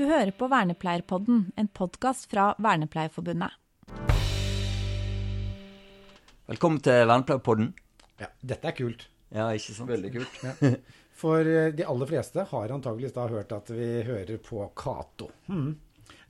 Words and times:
Du 0.00 0.06
hører 0.08 0.30
på 0.32 0.46
Vernepleierpodden, 0.48 1.40
en 1.60 1.66
podkast 1.76 2.30
fra 2.32 2.54
Vernepleierforbundet. 2.64 3.52
Velkommen 6.48 6.78
til 6.80 7.02
Vernepleierpodden. 7.10 7.66
Ja, 8.22 8.30
dette 8.40 8.70
er 8.70 8.76
kult. 8.78 9.02
Ja, 9.28 9.50
ikke 9.52 9.74
sant? 9.76 9.90
Veldig 9.92 10.12
kult. 10.14 10.38
Ja. 10.40 10.70
For 11.20 11.44
eh, 11.44 11.68
de 11.76 11.84
aller 11.84 12.08
fleste 12.08 12.46
har 12.48 12.72
antageligvis 12.72 13.12
da 13.18 13.26
hørt 13.28 13.52
at 13.52 13.68
vi 13.76 13.88
hører 14.06 14.40
på 14.46 14.62
Cato. 14.72 15.28
Mm. 15.52 15.74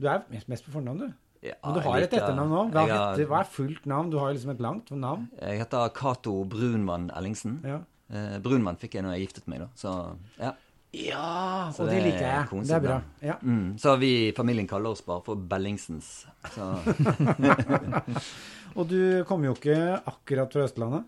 Du 0.03 0.09
er 0.11 0.25
mest, 0.35 0.49
mest 0.51 0.67
på 0.67 0.75
fornavn, 0.75 1.05
du. 1.05 1.15
Ja, 1.47 1.55
Men 1.63 1.79
du 1.79 1.81
har 1.87 2.09
et 2.09 2.17
etternavn 2.19 2.51
nå. 2.51 2.65
Hva, 2.75 2.85
heter, 2.91 3.23
hva 3.31 3.45
er 3.45 3.53
fullt 3.55 3.87
navn? 3.93 4.11
Du 4.11 4.19
har 4.19 4.35
liksom 4.35 4.51
et 4.57 4.65
langt 4.67 4.91
navn. 4.91 5.31
Jeg 5.39 5.63
heter 5.63 5.95
Cato 5.95 6.35
Brunmann 6.57 7.07
Ellingsen. 7.15 7.61
Ja. 7.63 7.79
Eh, 8.11 8.35
Brunmann 8.43 8.83
fikk 8.83 8.99
jeg 8.99 9.07
når 9.07 9.15
jeg 9.15 9.29
giftet 9.29 9.47
meg, 9.47 9.63
da. 9.63 9.71
Så 9.79 9.95
ja. 10.43 10.57
Ja, 10.93 11.71
Så 11.75 11.83
og 11.85 11.89
det 11.89 11.95
det 11.95 12.01
er 12.01 12.05
liker 12.09 12.27
jeg. 12.27 12.47
konstigt 12.51 12.69
Det 12.69 12.77
er 12.77 12.87
bra. 12.87 13.01
Ja. 13.23 13.35
Mm. 13.43 13.79
Så 13.79 13.93
vi 14.01 14.09
i 14.29 14.33
familien 14.35 14.67
kaller 14.67 14.91
oss 14.91 15.03
bare 15.07 15.23
for 15.23 15.37
Bellingsens. 15.39 16.27
Så 16.51 16.67
Og 18.79 18.87
du 18.91 19.25
kommer 19.27 19.51
jo 19.51 19.55
ikke 19.57 19.77
akkurat 20.07 20.53
fra 20.55 20.65
Østlandet. 20.67 21.07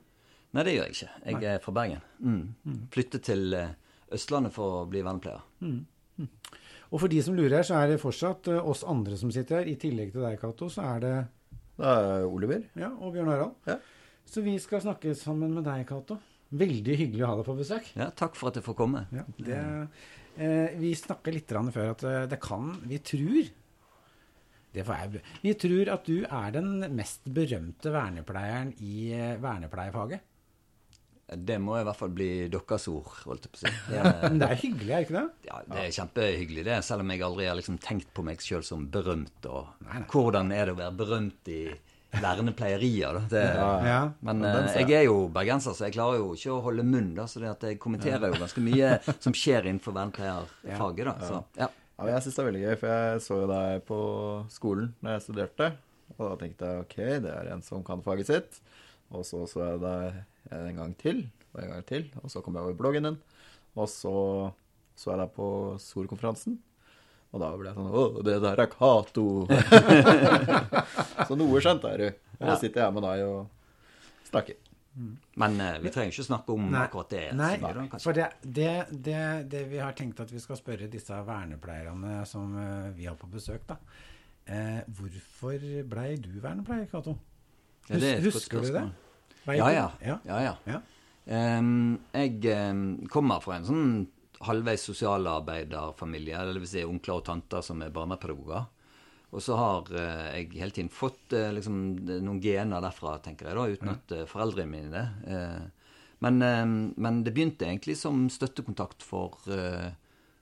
Nei, 0.52 0.64
det 0.66 0.74
gjør 0.76 0.88
jeg 0.88 0.96
ikke. 0.96 1.12
Jeg 1.30 1.54
er 1.54 1.62
fra 1.64 1.73
Bergen. 1.73 2.02
Mm. 2.20 2.80
Flyttet 2.92 3.23
til 3.26 3.54
eh, 3.56 3.70
Østlandet 4.12 4.52
for 4.54 4.82
å 4.82 4.88
bli 4.90 5.02
vernepleier. 5.06 5.45
Og 6.92 7.01
for 7.01 7.09
de 7.09 7.23
som 7.24 7.37
lurer, 7.38 7.62
så 7.64 7.78
er 7.80 7.95
det 7.95 8.01
fortsatt 8.02 8.51
eh, 8.52 8.59
oss 8.68 8.82
andre 8.84 9.16
som 9.16 9.30
sitter 9.32 9.62
her. 9.62 9.70
I 9.73 9.78
tillegg 9.80 10.12
til 10.12 10.26
deg, 10.26 10.37
Cato, 10.42 10.68
så 10.70 10.84
er 10.90 11.01
det 11.06 11.14
Det 11.78 11.88
er 11.88 12.26
Oliver. 12.28 12.66
ja, 12.78 12.90
og 12.98 13.14
Bjørn 13.14 13.30
Harald. 13.32 13.54
Ja. 13.66 13.78
Så 14.28 14.42
vi 14.45 14.59
skal 14.62 14.82
snakke 14.84 15.14
sammen 15.18 15.54
med 15.56 15.64
deg, 15.66 15.87
Cato. 15.88 16.18
Veldig 16.52 16.97
hyggelig 17.01 17.24
å 17.24 17.30
ha 17.30 17.37
deg 17.38 17.47
på 17.48 17.55
besøk. 17.56 17.87
Ja, 17.96 18.10
takk 18.13 18.35
for 18.37 18.51
at 18.51 18.59
jeg 18.60 18.66
får 18.66 18.76
komme. 18.76 19.07
Ja, 19.16 19.23
det, 19.40 19.60
eh, 20.37 20.74
vi 20.80 20.93
snakka 20.99 21.32
litt 21.32 21.49
før 21.73 21.93
at 21.95 22.04
eh, 22.04 22.26
det 22.29 22.40
kan 22.45 22.74
Vi 22.88 22.99
tror 22.99 23.38
jeg, 24.73 25.23
Vi 25.43 25.54
tror 25.60 25.88
at 25.93 26.04
du 26.09 26.24
er 26.24 26.52
den 26.54 26.74
mest 26.96 27.24
berømte 27.29 27.93
vernepleieren 27.93 28.74
i 28.80 29.10
vernepleiefaget. 29.13 29.41
vernepleierfaget. 29.43 30.29
Det 31.32 31.57
må 31.63 31.79
i 31.79 31.85
hvert 31.87 31.96
fall 31.96 32.10
bli 32.13 32.49
deres 32.52 32.85
ord, 32.93 33.07
holdt 33.24 33.46
jeg 33.46 33.52
på 33.52 33.59
å 33.59 33.63
si. 33.63 33.71
Det, 33.93 34.01
Men 34.26 34.41
det 34.43 34.48
er 34.51 34.59
hyggelig, 34.60 34.91
er 34.93 34.96
det 34.98 35.07
ikke 35.07 35.16
det? 35.16 35.48
ja, 35.48 35.60
det 35.69 35.79
er 35.82 35.95
kjempehyggelig, 35.96 36.65
det. 36.69 36.79
Selv 36.85 37.04
om 37.04 37.13
jeg 37.15 37.23
aldri 37.24 37.46
har 37.48 37.57
liksom 37.57 37.79
tenkt 37.80 38.10
på 38.16 38.24
meg 38.26 38.43
sjøl 38.45 38.65
som 38.66 38.85
berømt. 38.93 39.48
Og 39.48 39.71
Nei, 39.87 40.01
nei. 40.02 40.09
hvordan 40.13 40.52
er 40.52 40.69
det 40.69 40.74
å 40.76 40.80
være 40.82 40.96
berømt 40.98 41.52
i 41.52 41.60
vernepleierier, 42.21 43.15
da? 43.16 43.21
Det, 43.30 43.43
Ja. 43.88 44.01
Men 44.21 44.45
eh, 44.45 44.73
jeg 44.82 44.93
er 45.01 45.05
jo 45.07 45.29
bergenser, 45.32 45.74
så 45.77 45.87
jeg 45.87 45.95
klarer 45.96 46.19
jo 46.21 46.32
ikke 46.37 46.52
å 46.52 46.63
holde 46.65 46.85
munn. 46.85 47.15
da, 47.16 47.24
Så 47.27 47.41
det 47.41 47.51
at 47.51 47.63
jeg 47.63 47.79
kommenterer 47.80 48.29
jo 48.32 48.41
ganske 48.41 48.60
mye 48.60 48.99
som 49.19 49.32
skjer 49.32 49.69
innenfor 49.71 49.95
vernepleierfaget. 49.96 51.04
da, 51.09 51.15
så 51.21 51.45
ja. 51.59 51.69
Ja, 52.02 52.07
jeg 52.16 52.23
syns 52.24 52.35
det 52.35 52.43
er 52.43 52.49
veldig 52.51 52.63
gøy, 52.65 52.77
for 52.80 52.88
jeg 52.91 53.21
så 53.23 53.37
jo 53.43 53.49
deg 53.51 53.82
på 53.87 53.99
skolen 54.51 54.95
da 55.04 55.13
jeg 55.15 55.23
studerte. 55.27 55.69
Og 56.19 56.23
da 56.27 56.32
tenkte 56.41 56.66
jeg 56.71 56.80
ok, 56.87 56.96
det 57.24 57.30
er 57.32 57.51
en 57.52 57.63
som 57.63 57.85
kan 57.87 58.02
faget 58.02 58.26
sitt. 58.26 58.59
Og 59.13 59.23
så 59.29 59.45
så 59.47 59.63
jeg 59.63 59.82
deg 59.85 60.19
en 60.57 60.80
gang 60.80 60.97
til, 60.99 61.23
og 61.52 61.63
en 61.63 61.71
gang 61.76 61.87
til. 61.87 62.09
Og 62.24 62.32
så 62.32 62.43
kom 62.43 62.57
jeg 62.59 62.65
over 62.66 62.74
bloggen 62.80 63.07
din. 63.07 63.19
Og 63.76 63.88
så 63.88 64.16
så 64.99 65.15
jeg 65.15 65.22
deg 65.22 65.31
på 65.37 65.47
SOR-konferansen. 65.81 66.59
Og 67.33 67.41
da 67.41 67.49
ble 67.56 67.71
jeg 67.71 67.78
sånn 67.78 67.88
Å, 67.88 68.03
det 68.27 68.34
der 68.44 68.61
er 68.61 68.69
Cato! 68.72 69.27
så 71.28 71.38
noe 71.41 71.62
skjønte 71.65 71.94
jeg, 71.94 71.99
du. 72.03 72.37
Og 72.43 72.44
da 72.50 72.59
sitter 72.61 72.84
jeg 72.84 72.97
med 72.97 73.06
deg 73.06 73.25
og 73.28 74.28
snakker. 74.28 74.61
Men 75.41 75.56
eh, 75.65 75.78
vi 75.81 75.91
trenger 75.94 76.12
ikke 76.12 76.27
snakke 76.27 76.53
om 76.53 76.66
Nei. 76.69 76.83
akkurat 76.84 77.12
det. 77.15 77.25
Nei, 77.38 77.55
da, 77.62 77.72
for 77.97 78.16
det, 78.16 78.28
det, 78.44 78.72
det, 78.93 79.21
det 79.49 79.62
vi 79.71 79.81
har 79.81 79.97
tenkt 79.97 80.21
at 80.21 80.33
vi 80.33 80.41
skal 80.43 80.59
spørre 80.60 80.91
disse 80.93 81.16
vernepleierne 81.25 82.21
som 82.28 82.53
eh, 82.60 82.91
vi 82.98 83.09
har 83.09 83.16
på 83.16 83.31
besøk, 83.32 83.65
da. 83.71 83.78
Eh, 84.44 84.82
hvorfor 84.92 85.65
blei 85.88 86.16
du 86.21 86.34
vernepleier, 86.42 86.91
Cato? 86.91 87.16
Ja, 87.88 87.97
det 87.97 88.10
et 88.19 88.26
godt 88.26 88.37
Husker 88.37 88.66
du 88.66 88.75
det? 88.75 88.88
Ja, 89.56 89.71
ja. 89.72 89.87
ja. 90.04 90.19
ja, 90.28 90.42
ja. 90.44 90.56
Ja. 90.69 90.82
Ehm, 91.32 92.00
jeg 92.12 92.42
um, 92.71 93.06
kommer 93.10 93.42
fra 93.42 93.59
en 93.59 93.66
sånn 93.66 93.87
halvveis 94.47 94.86
sosialarbeiderfamilie, 94.91 96.44
vil 96.54 96.69
si 96.69 96.86
onkler 96.86 97.20
og 97.20 97.26
tanter 97.26 97.64
som 97.64 97.82
er 97.82 97.94
barnepedagoger. 97.94 98.64
Og 99.32 99.41
så 99.41 99.56
har 99.56 99.92
eh, 99.97 100.26
jeg 100.36 100.58
hele 100.60 100.75
tiden 100.76 100.92
fått 100.92 101.32
eh, 101.32 101.53
liksom, 101.56 101.76
noen 102.20 102.41
gener 102.44 102.84
derfra, 102.84 103.16
tenker 103.25 103.48
jeg, 103.48 103.56
da, 103.56 103.69
uten 103.72 103.92
at 103.94 104.12
uh, 104.12 104.26
foreldrene 104.28 104.69
mine. 104.69 105.04
Eh, 105.25 105.62
men, 106.22 106.92
men 107.03 107.25
det 107.26 107.32
begynte 107.34 107.66
egentlig 107.66 107.97
som 107.98 108.28
støttekontakt 108.30 109.03
for, 109.03 109.41
eh, 109.50 109.91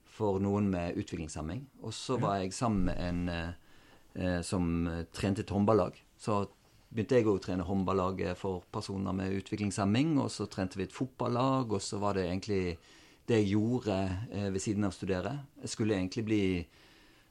for 0.05 0.37
noen 0.43 0.67
med 0.69 0.97
utviklingshemming. 1.01 1.63
Og 1.81 1.95
så 1.97 2.19
var 2.21 2.37
jeg 2.37 2.53
sammen 2.53 2.83
med 2.91 2.99
en 3.01 3.21
eh, 3.33 3.53
eh, 4.13 4.41
som 4.45 4.87
eh, 4.87 5.05
trente 5.09 5.41
et 5.41 5.53
håndballag. 5.53 5.97
Så 6.21 6.43
begynte 6.91 7.17
jeg 7.17 7.31
å 7.31 7.39
trene 7.41 7.65
håndballaget 7.65 8.37
for 8.37 8.61
personer 8.69 9.15
med 9.17 9.33
utviklingshemming. 9.39 10.19
Og 10.21 10.29
så 10.29 10.45
trente 10.51 10.77
vi 10.77 10.85
et 10.85 10.93
fotballag, 10.93 11.73
og 11.73 11.81
så 11.81 11.97
var 12.03 12.19
det 12.19 12.27
egentlig 12.27 12.77
det 13.31 13.41
jeg 13.41 13.53
gjorde 13.55 13.97
eh, 14.31 14.49
ved 14.51 14.61
siden 14.63 14.87
av 14.87 14.93
å 14.93 14.97
studere. 14.97 15.35
Jeg 15.63 15.73
skulle 15.73 15.97
egentlig 15.97 16.25
bli 16.27 16.43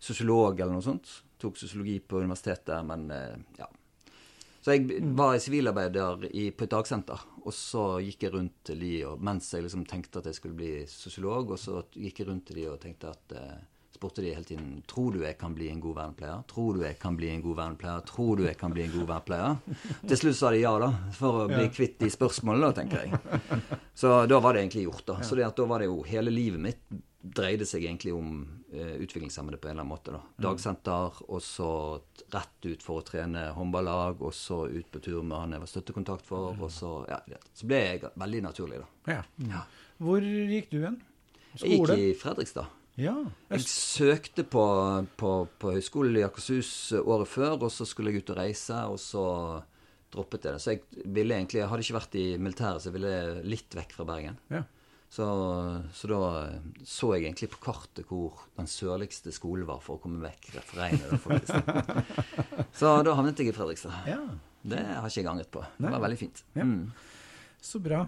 sosiolog 0.01 0.61
eller 0.61 0.75
noe 0.75 0.87
sånt. 0.87 1.13
Tok 1.41 1.61
sosiologi 1.61 1.99
på 2.01 2.23
universitetet, 2.25 2.81
men 2.89 3.07
eh, 3.15 3.37
ja. 3.61 3.69
Så 4.61 4.75
jeg 4.75 5.01
var 5.17 5.39
sivilarbeider 5.41 6.27
på 6.29 6.65
et 6.67 6.73
dagsenter, 6.73 7.21
og 7.41 7.53
så 7.57 7.85
gikk 8.05 8.27
jeg 8.27 8.35
rundt 8.35 8.59
til 8.69 8.83
de, 8.85 8.91
og 9.09 9.23
mens 9.25 9.49
jeg 9.55 9.65
liksom 9.65 9.87
tenkte 9.89 10.21
at 10.21 10.29
jeg 10.29 10.37
skulle 10.37 10.59
bli 10.59 10.73
sosiolog, 10.85 11.55
og 11.55 11.61
så 11.61 11.81
gikk 11.95 12.21
jeg 12.21 12.29
rundt 12.29 12.45
til 12.51 12.61
de 12.61 12.67
og 12.69 12.81
tenkte 12.83 13.15
at 13.15 13.37
eh, 13.41 13.63
spurte 13.95 14.23
de 14.25 14.33
hele 14.35 14.47
tiden 14.47 14.83
Tror 14.89 15.13
du 15.15 15.25
jeg 15.25 15.37
kan 15.41 15.55
bli 15.57 15.69
en 15.73 15.81
god 15.83 15.97
vernepleier? 15.99 16.45
Tror 16.51 16.79
du 16.79 16.85
jeg 16.85 16.99
kan 17.03 17.19
bli 17.19 17.31
en 17.35 17.43
god 17.45 17.59
vernepleier? 17.59 18.07
Tror 18.09 18.41
du 18.41 18.47
jeg 18.47 18.57
kan 18.61 18.73
bli 18.75 18.87
en 18.87 18.95
god 18.95 19.07
vernepleier? 19.11 19.79
Til 20.07 20.23
slutt 20.23 20.39
sa 20.39 20.55
de 20.55 20.63
ja, 20.63 20.73
da, 20.83 20.91
for 21.17 21.45
å 21.45 21.51
bli 21.51 21.69
kvitt 21.75 21.99
de 22.01 22.11
spørsmålene, 22.13 22.73
tenker 22.77 23.05
jeg. 23.05 23.61
Så 24.01 24.15
da 24.31 24.41
var 24.41 24.57
det 24.57 24.65
egentlig 24.65 24.87
gjort, 24.89 25.07
da. 25.11 25.21
Så 25.27 25.39
da 25.39 25.69
var 25.69 25.83
det 25.83 25.91
jo 25.91 26.03
hele 26.09 26.33
livet 26.35 26.63
mitt 26.63 27.01
dreide 27.21 27.67
seg 27.69 27.85
egentlig 27.85 28.15
om 28.17 28.41
eh, 28.73 28.95
utviklingshemmede 29.05 29.59
på 29.61 29.69
en 29.69 29.75
eller 29.75 29.85
annen 29.85 29.93
måte. 29.93 30.15
da. 30.15 30.21
Dagsenter, 30.49 31.21
og 31.29 31.43
så 31.45 31.71
rett 32.33 32.65
ut 32.67 32.85
for 32.85 33.03
å 33.03 33.05
trene 33.05 33.51
håndballag, 33.57 34.23
og 34.25 34.33
så 34.37 34.63
ut 34.71 34.89
på 34.93 35.03
tur 35.05 35.21
med 35.21 35.37
han 35.37 35.57
jeg 35.57 35.65
var 35.65 35.73
støttekontakt 35.75 36.27
for, 36.27 36.57
og 36.57 36.73
så 36.73 36.95
ja. 37.11 37.21
Så 37.53 37.69
ble 37.69 37.83
jeg 37.85 38.13
veldig 38.25 38.43
naturlig, 38.49 38.81
da. 38.81 39.21
Ja. 39.51 39.65
Hvor 40.01 40.25
gikk 40.25 40.71
du 40.73 40.81
hen? 40.87 41.01
Jeg 41.59 41.75
gikk 41.75 41.83
Skole? 41.83 41.99
i 42.01 42.13
Fredrikstad. 42.17 42.80
Ja. 43.01 43.15
Jeg 43.55 43.65
søkte 43.67 44.45
på, 44.45 44.65
på, 45.21 45.31
på 45.63 45.75
høyskolen 45.77 46.19
i 46.21 46.25
Akershus 46.27 46.93
året 47.01 47.31
før, 47.33 47.57
og 47.65 47.71
så 47.73 47.87
skulle 47.89 48.13
jeg 48.13 48.23
ut 48.25 48.33
og 48.35 48.41
reise, 48.43 48.81
og 48.93 48.99
så 49.01 49.25
droppet 50.13 50.45
jeg 50.45 50.57
det. 50.57 50.61
Så 50.63 50.75
jeg 50.75 51.07
ville 51.17 51.37
egentlig, 51.39 51.63
jeg 51.63 51.71
hadde 51.71 51.87
ikke 51.87 51.97
vært 52.01 52.19
i 52.21 52.27
militæret, 52.43 52.83
så 52.83 52.91
jeg 52.91 52.99
ville 52.99 53.15
litt 53.47 53.79
vekk 53.79 53.97
fra 53.97 54.07
Bergen. 54.13 54.39
ja. 54.53 54.67
Så, 55.11 55.25
så 55.91 56.07
da 56.07 56.19
så 56.87 57.09
jeg 57.17 57.25
egentlig 57.25 57.49
på 57.51 57.59
kartet 57.65 58.07
hvor 58.07 58.45
den 58.55 58.69
sørligste 58.71 59.33
skolen 59.35 59.67
var 59.67 59.81
for 59.83 59.99
å 59.99 60.03
komme 60.05 60.23
vekk 60.23 60.53
fra 60.69 60.85
regnet. 60.85 61.51
Så 62.79 62.93
da 63.03 63.17
havnet 63.19 63.43
jeg 63.43 63.51
i 63.51 63.57
Fredrikstad. 63.57 64.07
ja. 64.07 64.21
Det 64.63 64.79
har 64.79 65.09
ikke 65.09 65.23
jeg 65.23 65.27
angret 65.33 65.51
på. 65.51 65.65
Det 65.65 65.83
Nei. 65.87 65.91
var 65.97 66.03
veldig 66.05 66.19
fint. 66.21 66.43
Ja. 66.55 66.63
Mm. 66.69 66.93
Så 67.65 67.81
bra. 67.83 68.05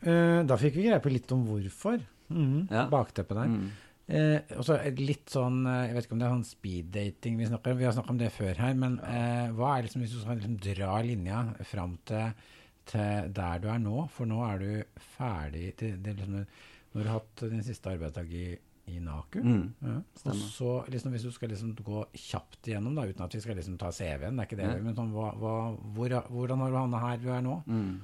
Eh, 0.00 0.40
da 0.48 0.56
fikk 0.60 0.78
vi 0.78 0.86
greie 0.86 1.02
på 1.02 1.10
litt 1.12 1.32
om 1.34 1.42
hvorfor. 1.48 2.00
Mm. 2.30 2.68
Ja. 2.70 2.86
Bakteppet 2.88 3.36
der. 3.36 3.50
Mm. 3.52 3.66
Eh, 4.06 4.52
og 4.54 4.62
så 4.62 4.76
litt 5.00 5.32
sånn 5.34 5.64
eh, 5.66 5.88
Jeg 5.88 5.94
vet 5.96 6.04
ikke 6.06 6.14
om 6.14 6.20
det 6.20 6.26
er 6.28 6.34
sånn 6.36 6.46
speeddating 6.46 7.40
vi 7.40 7.48
snakker 7.48 7.72
om. 7.72 7.80
Vi 7.80 7.88
har 7.88 7.96
snakket 7.96 8.14
om 8.14 8.20
det 8.20 8.34
før 8.34 8.60
her, 8.62 8.76
men 8.78 9.00
eh, 9.02 9.48
hva 9.56 9.72
er 9.74 9.86
liksom, 9.86 10.04
hvis 10.04 10.14
du 10.14 10.20
skal 10.20 10.38
liksom 10.38 10.60
dra 10.62 10.92
linja 11.02 11.40
fram 11.66 11.96
til, 12.06 12.52
til 12.86 13.32
der 13.34 13.64
du 13.64 13.66
er 13.72 13.82
nå? 13.82 14.04
For 14.14 14.30
nå 14.30 14.38
er 14.46 14.62
du 14.62 15.00
ferdig 15.16 15.72
til, 15.80 15.98
det 16.04 16.14
liksom, 16.20 16.38
Når 16.38 17.02
du 17.02 17.10
har 17.10 17.18
hatt 17.18 17.44
din 17.50 17.66
siste 17.66 17.90
arbeidsdag 17.90 18.30
i, 18.30 18.46
i 18.94 19.00
NAKU. 19.02 19.40
Mm. 19.42 19.64
Ja. 19.82 19.96
Og 20.30 20.38
så 20.54 20.74
liksom, 20.92 21.16
hvis 21.16 21.26
du 21.26 21.32
skal 21.34 21.50
liksom 21.50 21.74
gå 21.74 22.04
kjapt 22.14 22.70
igjennom, 22.70 22.94
da, 22.94 23.08
uten 23.10 23.26
at 23.26 23.34
vi 23.34 23.42
skal 23.42 23.58
liksom 23.58 23.74
ta 23.80 23.90
CV-en, 23.90 24.38
det 24.38 24.44
er 24.44 24.50
ikke 24.52 24.60
det, 24.60 24.68
mm. 24.70 24.86
men 24.86 25.00
sånn, 25.00 25.10
hva, 25.16 25.32
hva, 25.40 25.56
hvor, 25.96 26.14
hvordan 26.30 26.62
har 26.62 26.70
du 26.70 26.78
havna 26.78 27.02
her 27.02 27.18
du 27.24 27.26
er 27.34 27.42
nå? 27.42 27.58
Mm. 27.66 27.96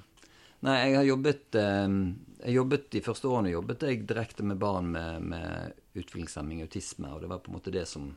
Nei, 0.67 0.75
jeg 0.83 0.99
har 0.99 1.07
jobbet 1.07 1.57
eh, 1.59 1.95
jeg 2.43 2.53
jobbet 2.55 2.85
De 2.95 3.01
første 3.03 3.27
årene 3.27 3.51
jobbet 3.51 3.83
jeg 3.83 4.05
direkte 4.07 4.45
med 4.47 4.61
barn 4.63 4.93
med, 4.95 5.25
med 5.33 5.81
utviklingshemming, 5.95 6.63
autisme, 6.65 7.11
og 7.13 7.23
det 7.23 7.31
var 7.33 7.43
på 7.45 7.53
en 7.53 7.59
måte 7.59 7.75
det 7.75 7.87
som 7.91 8.13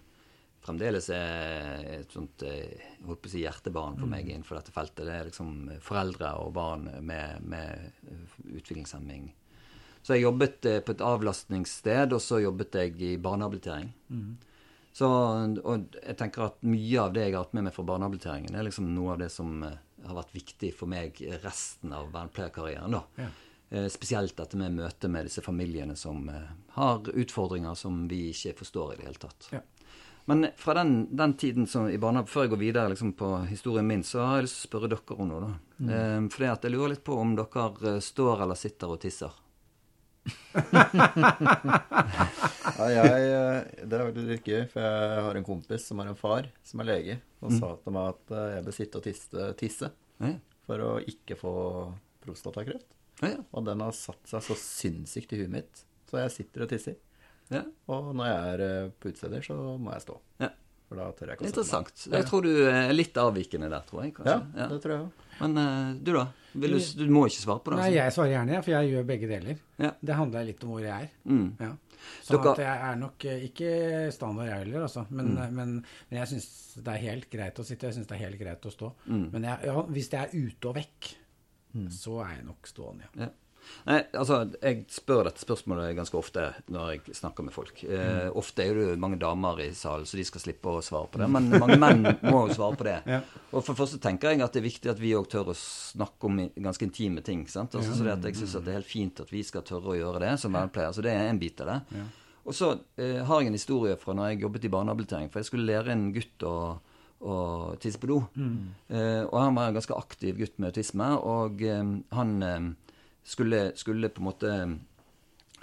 fremdeles 0.66 1.10
er 1.14 1.84
et 2.00 2.14
sånt 2.14 2.42
eh, 2.46 2.74
jeg 2.74 3.06
holdt 3.06 3.22
på 3.22 3.30
å 3.30 3.34
si 3.36 3.44
hjertebarn 3.44 4.00
for 4.00 4.10
meg 4.10 4.30
innenfor 4.30 4.58
dette 4.60 4.74
feltet. 4.74 5.06
Det 5.06 5.14
er 5.14 5.30
liksom 5.30 5.52
foreldre 5.84 6.32
og 6.42 6.54
barn 6.56 6.88
med, 7.06 7.46
med 7.46 8.02
utviklingshemming. 8.50 9.30
Så 10.06 10.16
jeg 10.16 10.26
jobbet 10.26 10.68
eh, 10.70 10.82
på 10.86 10.96
et 10.96 11.06
avlastningssted, 11.06 12.14
og 12.16 12.22
så 12.24 12.42
jobbet 12.44 12.78
jeg 12.82 12.98
i 13.02 13.16
barnehabilitering. 13.22 13.94
Så, 14.96 15.08
og 15.08 15.98
jeg 16.00 16.18
tenker 16.20 16.48
at 16.48 16.62
mye 16.64 17.00
av 17.02 17.16
det 17.16 17.26
jeg 17.26 17.34
har 17.36 17.44
hatt 17.44 17.56
med 17.58 17.68
meg 17.68 17.74
fra 17.76 17.84
barnehabiliteringen, 17.90 18.56
er 18.56 18.68
liksom 18.68 18.94
noe 18.96 19.16
av 19.16 19.24
det 19.26 19.32
som 19.34 19.58
eh, 19.68 19.80
har 20.06 20.18
vært 20.22 20.36
viktig 20.38 20.72
for 20.78 20.92
meg 20.92 21.20
resten 21.44 21.94
av 21.94 22.12
vernepleierkarrieren. 22.14 22.96
da. 22.96 23.04
Ja. 23.26 23.32
Eh, 23.72 23.88
Spesielt 23.90 24.36
dette 24.38 24.58
med 24.60 24.76
møtet 24.78 25.10
med 25.10 25.26
disse 25.26 25.42
familiene 25.42 25.96
som 25.98 26.28
eh, 26.30 26.50
har 26.78 27.00
utfordringer 27.14 27.74
som 27.80 28.08
vi 28.12 28.28
ikke 28.32 28.54
forstår 28.62 28.94
i 28.94 28.98
det 29.00 29.06
hele 29.08 29.22
tatt. 29.24 29.48
Ja. 29.52 29.62
Men 30.26 30.48
fra 30.58 30.74
den, 30.74 31.08
den 31.16 31.34
tiden 31.38 31.68
som 31.70 31.86
i 31.90 31.98
barnehagen, 32.02 32.28
før 32.32 32.42
jeg 32.48 32.50
går 32.56 32.62
videre 32.64 32.90
liksom, 32.90 33.12
på 33.14 33.28
historien 33.50 33.86
min, 33.86 34.02
så 34.06 34.24
har 34.26 34.40
jeg 34.40 34.48
lyst 34.48 34.56
til 34.62 34.66
å 34.66 34.70
spørre 34.72 34.90
dere 34.96 35.18
om 35.22 35.28
noe. 35.30 35.42
da. 35.44 35.52
Mm. 35.86 35.90
Eh, 35.94 36.30
fordi 36.34 36.48
at 36.50 36.64
jeg 36.66 36.74
lurer 36.74 36.94
litt 36.96 37.04
på 37.06 37.18
om 37.22 37.36
dere 37.38 37.66
eh, 37.92 38.00
står 38.02 38.42
eller 38.46 38.58
sitter 38.58 38.96
og 38.96 39.02
tisser. 39.06 39.34
Ja, 42.76 42.88
jeg, 42.92 43.86
det 43.88 43.96
er 43.96 44.08
veldig 44.10 44.24
litt 44.28 44.48
gøy, 44.50 44.64
for 44.72 44.84
jeg 44.84 45.22
har 45.28 45.38
en 45.40 45.46
kompis 45.48 45.86
som 45.88 46.00
har 46.02 46.10
en 46.12 46.18
far 46.20 46.48
som 46.66 46.82
er 46.84 46.88
lege, 46.90 47.16
og 47.42 47.52
Mm. 47.54 47.60
sa 47.62 47.70
til 47.84 47.94
meg 47.94 48.10
at 48.10 48.34
jeg 48.56 48.64
bør 48.66 48.74
sitte 48.76 48.98
og 49.00 49.04
tisse, 49.06 49.46
tisse 49.60 49.88
Ja, 50.20 50.32
for 50.66 50.82
å 50.82 50.90
ikke 51.06 51.38
få 51.38 51.54
prostatakreft. 52.26 52.88
Ja, 53.22 53.30
ja. 53.36 53.40
Og 53.54 53.66
den 53.66 53.80
har 53.86 53.92
satt 53.96 54.28
seg 54.28 54.44
så 54.44 54.56
sinnssykt 54.60 55.34
i 55.34 55.42
huet 55.44 55.50
mitt, 55.54 55.86
så 56.10 56.20
jeg 56.24 56.32
sitter 56.36 56.66
og 56.66 56.70
tisser. 56.74 56.96
ja. 57.54 57.64
Og 57.88 58.12
når 58.16 58.26
jeg 58.32 58.54
er 58.54 58.64
eh, 58.70 58.92
på 59.00 59.10
utesteder, 59.14 59.42
så 59.46 59.58
må 59.80 59.92
jeg 59.96 60.02
stå. 60.10 60.20
ja. 60.44 60.52
For 60.86 61.00
da 61.02 61.06
tør 61.18 61.32
jeg 61.32 61.38
ikke 61.40 61.42
å. 61.42 61.48
Interessant. 61.50 62.02
Jeg 62.14 62.26
tror 62.30 62.44
du 62.46 62.50
er 62.70 62.92
litt 62.94 63.16
avvikende 63.18 63.72
der, 63.74 63.82
tror 63.88 64.04
jeg. 64.04 64.12
Ja, 64.22 64.36
kanskje. 64.36 64.66
det 64.70 64.76
tror 64.84 64.92
jeg 64.94 65.02
også. 65.08 65.24
Men 65.40 65.56
eh, 65.58 65.88
du, 66.06 66.12
da? 66.14 66.26
Vil 66.62 66.76
du, 66.76 66.82
du 67.00 67.10
må 67.10 67.24
ikke 67.26 67.42
svare 67.42 67.64
på 67.66 67.72
det? 67.74 67.80
Nei, 67.80 67.88
altså. 67.88 67.98
jeg 67.98 68.14
svarer 68.14 68.34
gjerne, 68.36 68.60
for 68.62 68.74
jeg 68.76 68.92
gjør 68.92 69.08
begge 69.10 69.30
deler. 69.32 69.58
Ja. 69.82 69.90
Det 70.06 70.18
handler 70.20 70.46
litt 70.46 70.62
om 70.68 70.76
hvor 70.76 70.84
jeg 70.86 71.08
er. 71.08 71.10
Mm. 71.26 71.48
Ja. 71.58 71.72
Så 72.22 72.38
Dere- 72.38 72.52
at 72.54 72.62
jeg 72.62 72.84
er 72.92 73.00
nok 73.02 73.26
eh, 73.32 73.48
ikke 73.48 73.72
standard, 74.14 74.52
jeg 74.52 74.62
heller, 74.62 74.86
altså. 74.86 75.08
Men, 75.10 75.32
Mm. 75.34 75.56
men, 75.58 75.74
men 76.12 76.20
jeg 76.22 76.30
syns 76.36 76.48
det 76.86 76.94
er 76.94 77.02
helt 77.08 77.28
greit 77.34 77.58
å 77.58 77.66
sitte. 77.66 77.90
Jeg 77.90 77.98
syns 77.98 78.12
det 78.14 78.20
er 78.20 78.24
helt 78.28 78.40
greit 78.46 78.70
å 78.70 78.76
stå. 78.78 78.92
Mm. 79.10 79.26
Men 79.34 79.50
jeg, 79.50 79.66
ja, 79.72 79.82
hvis 79.98 80.12
det 80.14 80.22
er 80.22 80.38
ute 80.38 80.70
og 80.70 80.78
vekk, 80.78 81.10
så 81.92 82.22
er 82.26 82.38
jeg 82.38 82.46
nok 82.46 82.68
stående, 82.68 83.08
ja. 83.20 83.26
Ja. 83.26 83.32
Nei, 83.88 83.96
altså, 84.14 84.36
jeg 84.62 84.84
spør 84.94 85.24
dette 85.26 85.42
spørsmålet 85.42 85.96
ganske 85.98 86.14
ofte 86.20 86.42
når 86.70 86.92
jeg 86.92 87.16
snakker 87.18 87.44
med 87.48 87.54
folk. 87.56 87.80
Eh, 87.84 88.28
Mm. 88.30 88.36
ofte 88.38 88.62
er 88.62 88.76
det 88.78 88.84
jo 88.92 88.98
mange 89.02 89.18
damer 89.18 89.58
i 89.64 89.72
salen, 89.74 90.06
så 90.06 90.18
de 90.20 90.24
skal 90.24 90.42
slippe 90.44 90.70
å 90.70 90.84
svare 90.86 91.10
på 91.10 91.18
det. 91.18 91.28
Men 91.34 91.50
mange 91.50 91.78
menn 91.82 92.04
må 92.30 92.44
jo 92.48 92.54
svare 92.54 92.78
på 92.78 92.84
det. 92.86 93.00
Ja. 93.16 93.22
Og 93.52 93.64
for 93.66 93.74
det 93.74 93.80
første 93.82 93.98
tenker 94.00 94.30
jeg 94.36 94.42
at 94.46 94.54
det 94.54 94.62
er 94.62 94.68
viktig 94.70 94.92
at 94.94 95.00
vi 95.02 95.16
òg 95.18 95.26
tør 95.34 95.50
å 95.50 95.58
snakke 95.58 96.30
om 96.30 96.38
ganske 96.62 96.86
intime 96.86 97.24
ting. 97.26 97.48
sant? 97.50 97.74
Altså, 97.74 97.96
så 97.98 98.04
det 98.06 98.14
at 98.20 98.24
Jeg 98.30 98.36
syns 98.44 98.54
det 98.64 98.68
er 98.70 98.78
helt 98.78 98.86
fint 98.94 99.20
at 99.26 99.32
vi 99.34 99.42
skal 99.42 99.64
tørre 99.66 99.96
å 99.96 99.98
gjøre 99.98 100.20
det 100.28 100.36
som 100.40 100.54
vernepleier. 100.54 100.94
Så 100.94 101.02
det 101.02 101.12
er 101.18 101.26
en 101.34 101.40
bit 101.42 101.60
av 101.66 101.68
det. 101.74 102.06
Og 102.46 102.54
så 102.54 102.70
eh, 103.02 103.24
har 103.26 103.42
jeg 103.42 103.48
en 103.50 103.58
historie 103.58 103.98
fra 103.98 104.14
når 104.14 104.30
jeg 104.36 104.42
jobbet 104.46 104.66
i 104.70 104.70
barnehabilitering. 104.78 105.32
For 105.34 105.40
jeg 105.42 105.50
skulle 105.50 105.66
lære 105.66 105.90
en 105.98 106.12
gutt 106.14 106.46
å, 106.46 106.78
å 107.26 107.74
tisse 107.82 107.98
på 108.02 108.08
do. 108.10 108.18
Eh, 108.90 109.24
og 109.26 109.40
han 109.40 109.56
var 109.58 109.66
en 109.70 109.78
ganske 109.80 109.98
aktiv 109.98 110.34
gutt 110.40 110.58
med 110.60 110.68
autisme, 110.72 111.08
og 111.18 111.62
um, 111.62 112.04
han 112.16 112.44
um, 112.44 112.76
skulle, 113.26 113.72
skulle 113.80 114.10
på 114.14 114.22
en 114.22 114.30
måte 114.30 114.50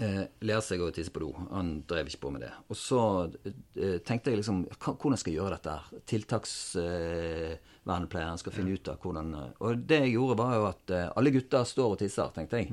eh, 0.02 0.24
lære 0.42 0.62
seg 0.66 0.80
å 0.82 0.94
tisse 0.94 1.12
på 1.14 1.20
do. 1.22 1.30
Han 1.52 1.68
drev 1.88 2.06
ikke 2.10 2.24
på 2.26 2.32
med 2.34 2.40
det. 2.46 2.54
Og 2.68 2.76
så 2.78 3.00
uh, 3.28 3.98
tenkte 4.06 4.30
jeg 4.32 4.38
liksom 4.42 4.58
Hvordan 4.74 5.18
skal 5.20 5.32
jeg 5.32 5.40
gjøre 5.40 5.56
dette? 5.56 5.72
her? 5.76 5.84
Tiltaksvernepleieren 6.12 8.40
skal 8.42 8.56
finne 8.56 8.74
ut 8.76 8.90
av 8.90 8.96
hvordan 9.02 9.26
Og 9.62 9.70
det 9.86 10.00
jeg 10.06 10.16
gjorde, 10.16 10.40
var 10.42 10.50
jo 10.58 10.64
at 10.72 10.84
alle 11.12 11.34
gutter 11.34 11.62
står 11.68 11.88
og 11.94 11.98
tisser, 12.02 12.28
tenkte 12.34 12.56
jeg. 12.62 12.68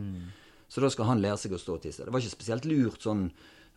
Så 0.69 0.77
da 0.83 0.89
skal 0.93 1.07
han 1.09 1.21
lære 1.23 1.39
seg 1.41 1.51
å 1.55 1.61
stå 1.61 1.71
og 1.79 1.81
tisse. 1.81 2.05
Det 2.05 2.11
var 2.13 2.21
ikke 2.21 2.37
spesielt 2.37 2.65
lurt 2.69 3.01
sånn 3.01 3.23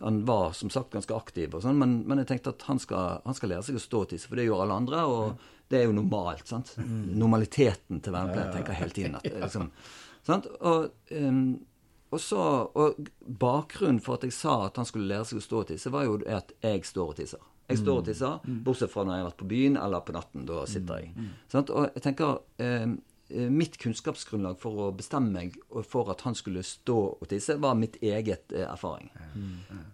han 0.02 0.24
var 0.26 0.52
som 0.52 0.70
sagt 0.70 0.92
ganske 0.92 1.14
aktiv, 1.14 1.54
og 1.54 1.62
sånn, 1.64 1.78
men, 1.78 2.00
men 2.08 2.22
jeg 2.22 2.32
tenkte 2.32 2.52
at 2.56 2.64
han 2.68 2.80
skal, 2.82 3.20
han 3.24 3.36
skal 3.38 3.52
lære 3.54 3.66
seg 3.68 3.78
å 3.78 3.82
stå 3.82 4.04
og 4.04 4.08
tisse, 4.12 4.30
for 4.30 4.40
det 4.40 4.48
gjør 4.48 4.64
alle 4.64 4.78
andre, 4.82 5.02
og 5.06 5.44
det 5.72 5.80
er 5.80 5.86
jo 5.88 5.96
normalt. 5.96 6.46
sant? 6.50 6.74
Normaliteten 6.78 8.02
til 8.02 8.14
vernepleier 8.14 8.50
tenker 8.56 8.78
hele 8.78 8.96
tiden. 8.96 9.14
at 9.18 9.28
liksom, 9.44 9.70
sant? 10.26 10.48
Og, 10.60 10.90
um, 11.14 11.44
og, 12.10 12.18
så, 12.20 12.42
og 12.74 13.08
bakgrunnen 13.22 14.02
for 14.04 14.18
at 14.18 14.26
jeg 14.28 14.36
sa 14.36 14.58
at 14.66 14.82
han 14.82 14.88
skulle 14.88 15.08
lære 15.12 15.30
seg 15.30 15.40
å 15.40 15.46
stå 15.46 15.62
og 15.62 15.70
tisse, 15.70 15.94
var 15.94 16.08
jo 16.08 16.18
at 16.26 16.52
jeg 16.60 16.84
står 16.88 17.14
og 17.14 17.18
tisser. 17.22 17.48
Jeg 17.70 17.78
står 17.78 18.02
og 18.02 18.04
tisser, 18.04 18.50
bortsett 18.66 18.90
fra 18.92 19.06
når 19.06 19.14
jeg 19.14 19.22
har 19.22 19.30
vært 19.30 19.40
på 19.40 19.48
byen 19.48 19.78
eller 19.80 20.02
på 20.04 20.12
natten. 20.12 20.42
Da 20.44 20.66
sitter 20.68 20.98
jeg. 21.00 21.14
Sant? 21.48 21.70
Og 21.72 21.86
jeg 21.94 22.04
tenker 22.04 22.42
eh, 22.60 22.90
Mitt 23.50 23.78
kunnskapsgrunnlag 23.80 24.58
for 24.60 24.86
å 24.86 24.90
bestemme 24.96 25.32
meg 25.32 25.56
for 25.88 26.10
at 26.12 26.24
han 26.26 26.36
skulle 26.38 26.62
stå 26.66 26.98
og 27.16 27.28
tisse, 27.30 27.56
var 27.62 27.78
mitt 27.78 27.96
eget 28.04 28.52
eh, 28.52 28.66
erfaring. 28.68 29.10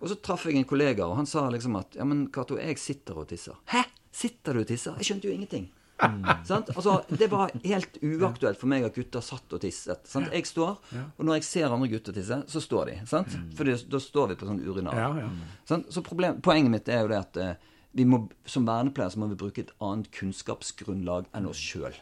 Og 0.00 0.08
så 0.10 0.18
traff 0.22 0.46
jeg 0.48 0.58
en 0.58 0.68
kollega, 0.68 1.06
og 1.06 1.16
han 1.20 1.28
sa 1.28 1.46
liksom 1.52 1.78
at 1.80 1.98
Ja, 1.98 2.06
men 2.08 2.26
Cato, 2.34 2.58
jeg 2.58 2.78
sitter 2.82 3.22
og 3.22 3.28
tisser. 3.30 3.58
Hæ? 3.72 3.84
Sitter 4.14 4.56
du 4.56 4.64
og 4.64 4.70
tisser? 4.70 4.96
Jeg 4.98 5.10
skjønte 5.10 5.30
jo 5.30 5.36
ingenting. 5.36 5.68
Sant? 6.48 6.70
Altså, 6.76 7.00
det 7.08 7.26
var 7.30 7.50
helt 7.64 7.98
uaktuelt 8.02 8.58
for 8.60 8.70
meg 8.70 8.86
at 8.86 8.94
gutter 8.94 9.22
satt 9.24 9.54
og 9.54 9.62
tisset. 9.62 10.06
Sant? 10.08 10.30
Jeg 10.34 10.46
står, 10.46 10.76
og 11.16 11.24
når 11.26 11.40
jeg 11.40 11.48
ser 11.48 11.74
andre 11.74 11.88
gutter 11.90 12.14
tisse, 12.14 12.38
så 12.46 12.62
står 12.62 12.92
de. 12.92 12.98
Sant? 13.10 13.34
For 13.58 13.66
da 13.66 14.02
står 14.02 14.32
vi 14.32 14.38
på 14.38 14.48
sånn 14.48 14.62
urinal. 14.62 14.98
Ja, 14.98 15.26
ja. 15.26 15.80
Så 15.90 16.04
problem, 16.06 16.38
poenget 16.44 16.72
mitt 16.74 16.92
er 16.92 17.02
jo 17.02 17.10
det 17.12 17.18
at 17.18 17.42
eh, 17.42 17.74
må, 18.06 18.28
som 18.46 18.66
vernepleiere 18.68 19.14
så 19.14 19.20
må 19.22 19.30
vi 19.30 19.38
bruke 19.40 19.62
et 19.64 19.72
annet 19.82 20.10
kunnskapsgrunnlag 20.14 21.28
enn 21.34 21.48
oss 21.50 21.60
sjøl. 21.62 21.96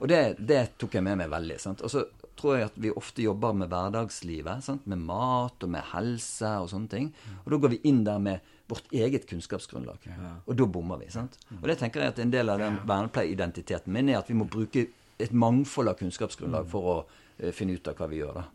Og 0.00 0.08
det, 0.08 0.20
det 0.38 0.62
tok 0.80 0.96
jeg 0.96 1.04
med 1.04 1.18
meg 1.20 1.32
veldig. 1.32 1.58
Sant? 1.60 1.84
Og 1.84 1.92
så 1.92 2.06
tror 2.38 2.56
jeg 2.56 2.68
at 2.70 2.78
vi 2.80 2.90
ofte 2.94 3.24
jobber 3.24 3.54
med 3.56 3.70
hverdagslivet, 3.72 4.64
sant? 4.66 4.86
med 4.90 5.02
mat 5.06 5.64
og 5.64 5.70
med 5.70 5.86
helse 5.92 6.50
og 6.62 6.70
sånne 6.72 6.90
ting. 6.90 7.12
Og 7.44 7.54
da 7.54 7.60
går 7.64 7.74
vi 7.76 7.80
inn 7.90 8.02
der 8.06 8.22
med 8.22 8.52
vårt 8.70 8.88
eget 8.96 9.28
kunnskapsgrunnlag. 9.30 10.08
Og 10.46 10.56
da 10.56 10.66
bommer 10.66 11.00
vi. 11.02 11.10
sant? 11.12 11.38
Og 11.60 11.68
det 11.68 11.78
tenker 11.82 12.02
jeg 12.04 12.14
at 12.14 12.22
en 12.24 12.32
del 12.32 12.52
av 12.52 12.62
den 12.62 12.80
vernepleieridentiteten 12.88 13.92
min 13.92 14.10
er 14.12 14.22
at 14.22 14.30
vi 14.30 14.38
må 14.38 14.48
bruke 14.50 14.88
et 15.18 15.32
mangfold 15.32 15.92
av 15.92 15.98
kunnskapsgrunnlag 16.00 16.66
for 16.70 16.90
å 16.90 16.96
uh, 17.04 17.50
finne 17.54 17.76
ut 17.76 17.88
av 17.90 17.98
hva 17.98 18.08
vi 18.10 18.22
gjør. 18.22 18.40
da. 18.40 18.46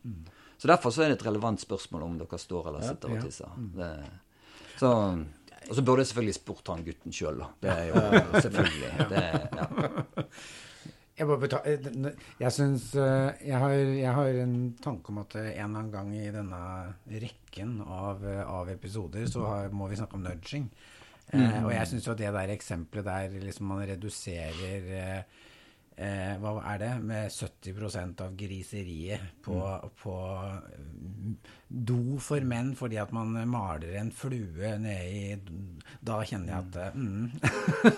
Så 0.60 0.68
Derfor 0.68 0.92
så 0.92 1.06
er 1.06 1.14
det 1.14 1.22
et 1.22 1.28
relevant 1.30 1.62
spørsmål 1.62 2.04
om 2.04 2.18
dere 2.20 2.40
står 2.42 2.72
eller 2.72 2.84
sitter 2.84 3.14
og 3.16 3.22
tisser. 3.24 3.54
Det, 3.78 3.92
så, 4.80 4.90
og 5.68 5.76
så 5.76 5.84
burde 5.84 6.04
jeg 6.04 6.12
selvfølgelig 6.12 6.38
spurt 6.38 6.72
han 6.72 6.86
gutten 6.88 7.16
sjøl, 7.16 7.44
da. 7.44 7.50
Det 7.62 7.76
er 7.76 7.86
jo 7.90 8.42
selvfølgelig. 8.46 8.92
Det, 9.12 9.24
ja. 9.60 10.26
Jeg, 11.20 11.28
eh, 11.68 12.06
jeg 12.40 12.52
syns 12.56 12.84
eh, 12.96 13.42
jeg, 13.44 13.58
har, 13.60 13.74
jeg 13.76 14.12
har 14.16 14.38
en 14.40 14.54
tanke 14.80 15.12
om 15.12 15.18
at 15.20 15.34
eh, 15.36 15.50
en 15.50 15.66
eller 15.66 15.82
annen 15.82 15.90
gang 15.92 16.14
i 16.16 16.30
denne 16.32 16.60
rekken 17.12 17.74
av, 17.84 18.24
av 18.24 18.72
episoder 18.72 19.28
så 19.28 19.44
har, 19.44 19.68
må 19.76 19.90
vi 19.92 19.98
snakke 20.00 20.16
om 20.16 20.24
nudging. 20.24 20.70
Eh, 21.30 21.60
og 21.62 21.74
jeg 21.74 21.90
syns 21.92 22.08
jo 22.08 22.14
at 22.16 22.22
det 22.22 22.32
der 22.34 22.54
eksempelet 22.56 23.06
der 23.06 23.36
liksom 23.44 23.68
man 23.70 23.84
reduserer 23.86 24.88
eh, 25.02 25.44
eh, 26.00 26.36
Hva 26.42 26.56
er 26.74 26.80
det? 26.82 26.92
Med 27.04 27.30
70% 27.32 28.22
av 28.26 28.36
griseriet 28.40 29.20
på, 29.46 29.60
på 30.02 30.16
mm, 30.40 31.36
do 31.70 32.18
for 32.24 32.42
menn 32.50 32.72
fordi 32.78 32.98
at 32.98 33.12
man 33.14 33.36
maler 33.50 33.92
en 34.00 34.08
flue 34.16 34.72
nedi 34.82 35.20
i 35.20 35.36
Da 36.02 36.16
kjenner 36.26 36.50
jeg 36.50 36.64
at 36.64 36.80
eh, 36.82 36.96
mm. 36.98 37.28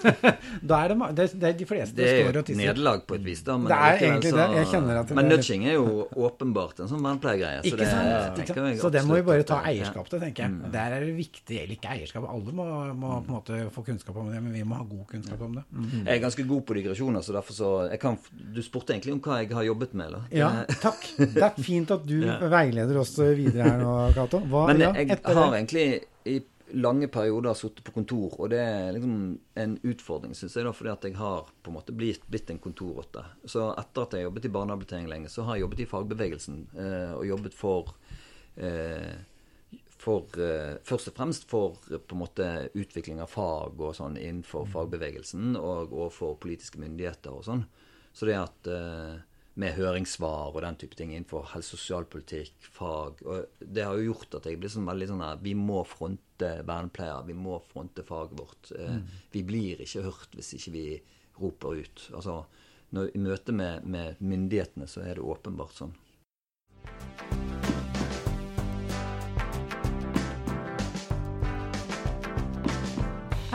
Da 0.72 0.80
er 0.84 0.92
det, 0.92 0.98
det, 1.20 1.28
det 1.40 1.50
er 1.52 1.56
de 1.62 1.68
fleste 1.70 1.96
Det 1.98 2.08
er 2.10 2.20
står 2.26 2.32
og 2.34 2.42
et 2.42 2.50
tisser. 2.52 2.62
nederlag 2.66 3.06
på 3.08 3.16
et 3.20 3.24
vis, 3.26 3.44
da. 3.48 3.56
Men 3.62 3.72
Det 3.72 3.78
er 3.78 4.04
egentlig 4.10 4.34
det. 4.36 4.48
Jeg 4.58 4.70
kjenner 4.74 5.00
at 5.02 5.08
det 5.12 5.18
men 5.20 5.26
er- 5.26 5.36
nudging 5.38 5.66
er 5.70 5.78
jo 5.78 5.86
åpenbart 6.28 6.82
en 6.84 6.92
sånn 6.92 7.06
vernepleiergreie. 7.06 7.62
Så 7.62 7.72
Ikke 7.72 7.80
det 7.84 7.88
sant? 7.92 8.42
jeg 8.72 8.80
Så 8.82 8.92
det 8.94 9.06
må 9.08 9.20
vi 9.22 9.26
bare 9.30 9.46
ta 9.48 9.62
eierskap 9.72 10.10
til, 10.12 10.20
tenker 10.26 10.46
jeg. 10.48 10.72
Der 10.76 10.98
er 10.98 11.06
det 11.06 11.16
viktig, 11.18 11.62
eller 11.64 11.76
ikke 11.78 11.94
eierskap, 11.96 12.28
alle 12.30 12.52
må, 12.56 12.66
må 12.98 13.14
på 13.22 13.32
en 13.32 13.36
måte 13.38 13.62
få 13.76 13.84
kunnskap 13.88 14.18
om 14.20 14.30
det, 14.34 14.42
men 14.44 14.54
vi 14.56 14.64
må 14.68 14.76
ha 14.80 14.84
god 14.88 15.06
kunnskap 15.14 15.42
om 15.48 15.56
det. 15.60 15.64
Jeg 16.04 16.18
er 16.18 16.22
ganske 16.26 16.46
god 16.48 16.66
på 16.68 16.78
digresjoner, 16.80 17.24
så 17.26 17.36
derfor 17.38 17.56
så 17.58 17.72
kan, 18.00 18.18
Du 18.32 18.62
spurte 18.64 18.94
egentlig 18.94 19.16
om 19.16 19.20
hva 19.26 19.42
jeg 19.42 19.52
har 19.56 19.66
jobbet 19.68 19.94
med, 19.98 20.12
eller? 20.12 20.24
Ja, 20.36 20.52
takk. 20.84 21.04
Det 21.18 21.44
er 21.44 21.60
fint 21.60 21.92
at 21.92 22.06
du 22.08 22.22
veileder 22.56 23.02
oss 23.02 23.18
videre 23.20 23.68
her 23.68 23.82
nå, 23.82 23.98
Cato. 24.16 24.44
Men 24.46 24.86
ja, 24.86 24.94
jeg 24.96 25.20
har 25.26 25.58
egentlig 25.58 25.86
i 26.30 26.40
lange 26.74 27.08
perioder 27.08 27.54
sittet 27.58 27.84
på 27.84 27.92
kontor, 27.92 28.36
og 28.40 28.52
det 28.54 28.60
er 28.62 28.92
liksom 28.96 29.16
en 29.60 29.74
utfordring, 29.88 30.36
syns 30.38 30.56
jeg, 30.56 30.66
da, 30.68 30.74
fordi 30.76 30.92
at 30.94 31.08
jeg 31.08 31.18
har 31.20 31.50
på 31.64 31.72
en 31.72 31.78
måte 31.78 31.96
blitt, 31.96 32.24
blitt 32.32 32.52
en 32.54 32.62
kontorrotte. 32.64 33.24
Så 33.50 33.72
etter 33.80 34.06
at 34.06 34.16
jeg 34.16 34.28
jobbet 34.28 34.48
i 34.48 34.54
barnehabilitering 34.56 35.10
lenge, 35.12 35.32
så 35.32 35.46
har 35.48 35.58
jeg 35.58 35.66
jobbet 35.66 35.84
i 35.84 35.90
fagbevegelsen, 35.92 36.62
eh, 36.78 37.14
og 37.18 37.26
jobbet 37.28 37.58
for 37.58 37.92
eh, 38.56 39.12
for, 40.02 40.26
eh, 40.42 40.80
først 40.84 41.12
og 41.12 41.18
fremst 41.18 41.50
for 41.50 41.78
eh, 41.92 42.00
på 42.00 42.16
en 42.16 42.24
måte 42.24 42.48
utvikling 42.74 43.22
av 43.22 43.30
fag 43.30 43.82
og 43.82 43.94
sånn 43.98 44.18
innenfor 44.18 44.66
fagbevegelsen 44.72 45.58
og, 45.60 45.94
og 45.94 46.10
for 46.16 46.40
politiske 46.42 46.82
myndigheter 46.82 47.36
og 47.36 47.46
sånn. 47.46 47.66
Så 48.12 48.28
det 48.28 48.40
at 48.40 48.70
eh, 48.72 49.20
med 49.62 49.76
høringssvar 49.76 50.56
og 50.56 50.62
den 50.64 50.80
type 50.82 50.98
ting 50.98 51.12
innenfor 51.14 51.52
helse- 51.52 51.76
og 51.76 51.84
sosialpolitikk, 51.84 52.56
fag 52.74 53.22
og 53.28 53.62
Det 53.62 53.86
har 53.86 54.00
jo 54.00 54.14
gjort 54.14 54.40
at 54.40 54.48
jeg 54.50 54.60
blir 54.62 54.74
sånn 54.74 54.88
veldig 54.90 55.10
sånn 55.12 55.26
her 55.26 55.42
Vi 55.44 55.54
må 55.60 55.84
fronte 55.86 56.52
vernepleiere. 56.66 57.28
Vi 57.28 57.38
må 57.38 57.60
fronte 57.70 58.06
faget 58.08 58.40
vårt. 58.40 58.72
Mm. 58.72 59.04
Vi 59.36 59.44
blir 59.46 59.84
ikke 59.84 60.06
hørt 60.08 60.34
hvis 60.34 60.56
ikke 60.58 60.76
vi 60.78 60.86
roper 61.42 61.84
ut. 61.84 62.08
Altså, 62.16 62.42
når, 62.96 63.12
I 63.14 63.22
møte 63.28 63.54
med, 63.54 63.86
med 63.86 64.24
myndighetene 64.24 64.88
så 64.90 65.04
er 65.06 65.20
det 65.20 65.30
åpenbart 65.36 65.78
sånn. 65.78 65.94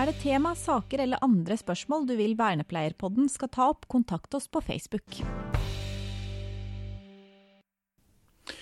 Er 0.06 0.12
det 0.12 0.22
tema, 0.22 0.52
saker 0.54 1.00
eller 1.02 1.18
andre 1.18 1.56
spørsmål 1.58 2.04
du 2.06 2.12
vil 2.14 2.36
Vernepleierpodden 2.38 3.26
skal 3.26 3.48
ta 3.50 3.64
opp, 3.72 3.88
kontakt 3.90 4.36
oss 4.38 4.44
på 4.46 4.60
Facebook. 4.62 5.16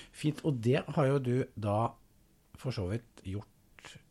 Fint. 0.08 0.40
Og 0.40 0.56
det 0.64 0.80
har 0.96 1.10
jo 1.10 1.18
du 1.20 1.34
da 1.52 1.92
for 2.56 2.72
så 2.72 2.86
vidt 2.88 3.20
gjort 3.28 3.53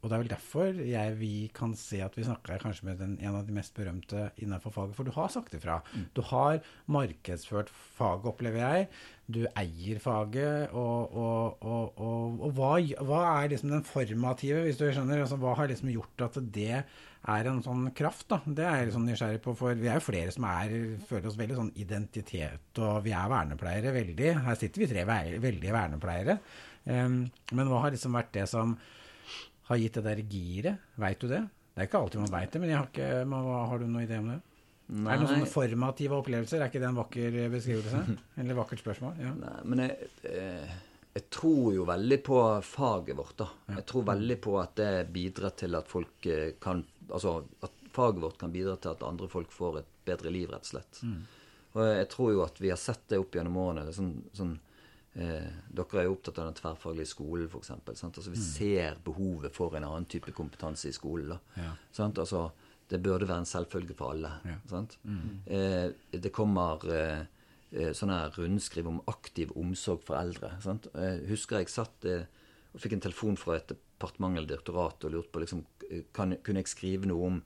Og 0.01 0.09
det 0.09 0.15
er 0.15 0.21
vel 0.21 0.31
derfor 0.33 0.79
jeg, 0.83 1.15
vi 1.19 1.33
kan 1.55 1.73
se 1.79 2.01
at 2.03 2.15
vi 2.17 2.25
snakker 2.27 2.59
kanskje 2.61 2.89
med 2.89 2.99
den, 2.99 3.13
en 3.23 3.37
av 3.39 3.45
de 3.47 3.55
mest 3.55 3.73
berømte 3.77 4.25
innenfor 4.43 4.73
faget. 4.75 4.97
For 4.97 5.07
du 5.07 5.13
har 5.15 5.31
sagt 5.31 5.55
ifra. 5.55 5.79
Du 6.15 6.19
har 6.27 6.59
markedsført 6.91 7.71
faget, 7.71 8.27
opplever 8.33 8.59
jeg. 8.59 8.89
Du 9.31 9.45
eier 9.47 10.01
faget. 10.03 10.73
Og, 10.75 11.15
og, 11.15 11.63
og, 11.63 12.01
og 12.03 12.51
hva, 12.57 12.73
hva, 12.99 13.21
er 13.37 13.53
liksom 13.53 13.71
den 13.71 13.87
formative, 13.87 14.65
hvis 14.67 14.81
du 14.81 14.89
skjønner? 14.89 15.23
Altså, 15.23 15.39
hva 15.39 15.55
har 15.59 15.71
liksom 15.71 15.93
gjort 15.93 16.25
at 16.27 16.39
det 16.57 16.83
er 16.83 17.47
en 17.47 17.61
sånn 17.63 17.85
kraft? 17.95 18.27
da? 18.33 18.41
Det 18.43 18.65
er 18.65 18.81
jeg 18.81 18.89
liksom 18.89 19.05
nysgjerrig 19.07 19.43
på. 19.45 19.53
For 19.59 19.79
vi 19.79 19.87
er 19.87 20.01
jo 20.01 20.07
flere 20.09 20.33
som 20.35 20.47
er, 20.49 20.75
føler 21.07 21.29
oss 21.31 21.39
veldig 21.39 21.59
sånn 21.61 21.71
identitet, 21.79 22.73
og 22.83 23.05
vi 23.07 23.15
er 23.15 23.31
vernepleiere 23.31 23.95
veldig. 23.95 24.33
Her 24.49 24.59
sitter 24.59 24.83
vi 24.83 24.91
tre 24.91 25.07
veldige 25.07 25.75
vernepleiere. 25.75 26.37
Um, 26.83 27.23
men 27.55 27.71
hva 27.71 27.85
har 27.85 27.95
liksom 27.95 28.19
vært 28.19 28.33
det 28.35 28.49
som 28.51 28.75
har 29.69 29.79
gitt 29.79 29.99
det 29.99 30.05
der 30.05 30.23
giret? 30.29 30.87
Veit 30.99 31.21
du 31.21 31.29
det? 31.31 31.43
Det 31.73 31.81
er 31.81 31.89
ikke 31.89 32.01
alltid 32.03 32.21
man 32.21 32.33
veit 32.35 32.53
det, 32.53 32.61
men 32.61 32.73
har, 32.75 32.89
ikke, 32.91 33.11
har 33.69 33.79
du 33.81 33.85
noen 33.87 34.05
idé 34.05 34.19
om 34.21 34.29
det? 34.29 34.39
Nei. 34.93 35.13
Er 35.13 35.17
det 35.17 35.23
noen 35.23 35.31
sånne 35.31 35.49
formative 35.49 36.17
opplevelser? 36.19 36.61
Er 36.61 36.69
ikke 36.69 36.81
det 36.83 36.89
en 36.89 36.97
vakker 36.99 37.37
beskrivelse? 37.53 38.01
Eller 38.41 38.57
vakkert 38.57 38.83
spørsmål? 38.83 39.21
Ja. 39.23 39.31
Nei, 39.39 39.53
men 39.71 39.83
jeg, 39.85 40.09
eh, 40.29 40.73
jeg, 41.15 41.23
tror 41.33 41.69
jo 41.73 41.85
veldig 41.87 42.19
på 42.27 42.41
faget 42.67 43.17
vårt, 43.17 43.37
da. 43.39 43.47
Ja. 43.69 43.77
Jeg 43.79 43.87
tror 43.89 44.09
veldig 44.11 44.37
på 44.43 44.57
at 44.61 44.75
det 44.77 44.91
bidrar 45.15 45.55
til 45.57 45.79
at 45.79 45.89
folk 45.91 46.29
eh, 46.29 46.51
kan 46.61 46.85
Altså 47.13 47.33
at 47.61 47.81
faget 47.93 48.21
vårt 48.23 48.37
kan 48.39 48.51
bidra 48.53 48.77
til 48.79 48.93
at 48.93 49.01
andre 49.05 49.27
folk 49.29 49.51
får 49.51 49.81
et 49.81 49.89
bedre 50.07 50.31
liv, 50.31 50.47
rett 50.49 50.63
og 50.63 50.69
slett. 50.71 51.01
Mm. 51.03 51.17
Og 51.73 51.81
jeg 51.89 52.07
tror 52.13 52.29
jo 52.31 52.43
at 52.45 52.61
vi 52.63 52.71
har 52.71 52.79
sett 52.79 53.03
det 53.11 53.19
opp 53.19 53.35
gjennom 53.35 53.57
årene. 53.59 53.91
sånn, 53.93 54.13
sånn 54.33 54.53
Eh, 55.13 55.49
dere 55.69 55.99
er 56.01 56.07
jo 56.07 56.15
opptatt 56.15 56.39
av 56.41 56.47
den 56.49 56.57
tverrfaglige 56.57 57.11
skolen, 57.11 57.49
f.eks. 57.49 57.71
Altså, 57.75 58.31
vi 58.31 58.39
mm. 58.39 58.45
ser 58.47 58.99
behovet 59.05 59.53
for 59.53 59.75
en 59.77 59.85
annen 59.85 60.07
type 60.09 60.33
kompetanse 60.33 60.89
i 60.89 60.95
skolen. 60.95 61.37
Ja. 61.59 61.75
Altså, 62.09 62.47
det 62.89 63.01
burde 63.01 63.27
være 63.29 63.43
en 63.43 63.49
selvfølge 63.49 63.95
for 63.97 64.15
alle. 64.15 64.31
Ja. 64.49 64.81
Mm. 65.03 65.41
Eh, 65.45 66.19
det 66.19 66.33
kommer 66.33 66.85
eh, 66.89 67.25
eh 67.73 67.91
sånne 67.93 68.19
rundskriv 68.35 68.87
om 68.89 69.01
aktiv 69.09 69.53
omsorg 69.57 70.03
for 70.05 70.17
eldre. 70.17 70.55
Sant? 70.61 70.89
Jeg 70.93 71.19
eh, 71.21 71.27
husker 71.29 71.61
jeg 71.61 71.73
satt 71.73 72.05
eh, 72.09 72.25
og 72.73 72.81
fikk 72.81 72.97
en 72.97 73.05
telefon 73.05 73.37
fra 73.37 73.59
et 73.59 73.69
departement 73.69 74.37
eller 74.37 74.49
direktorat 74.49 75.05
og 75.05 75.13
lurte 75.13 75.33
på 75.33 75.43
liksom, 75.43 75.61
kan, 76.13 76.37
kunne 76.41 76.63
jeg 76.63 76.73
skrive 76.73 77.09
noe 77.09 77.27
om 77.29 77.43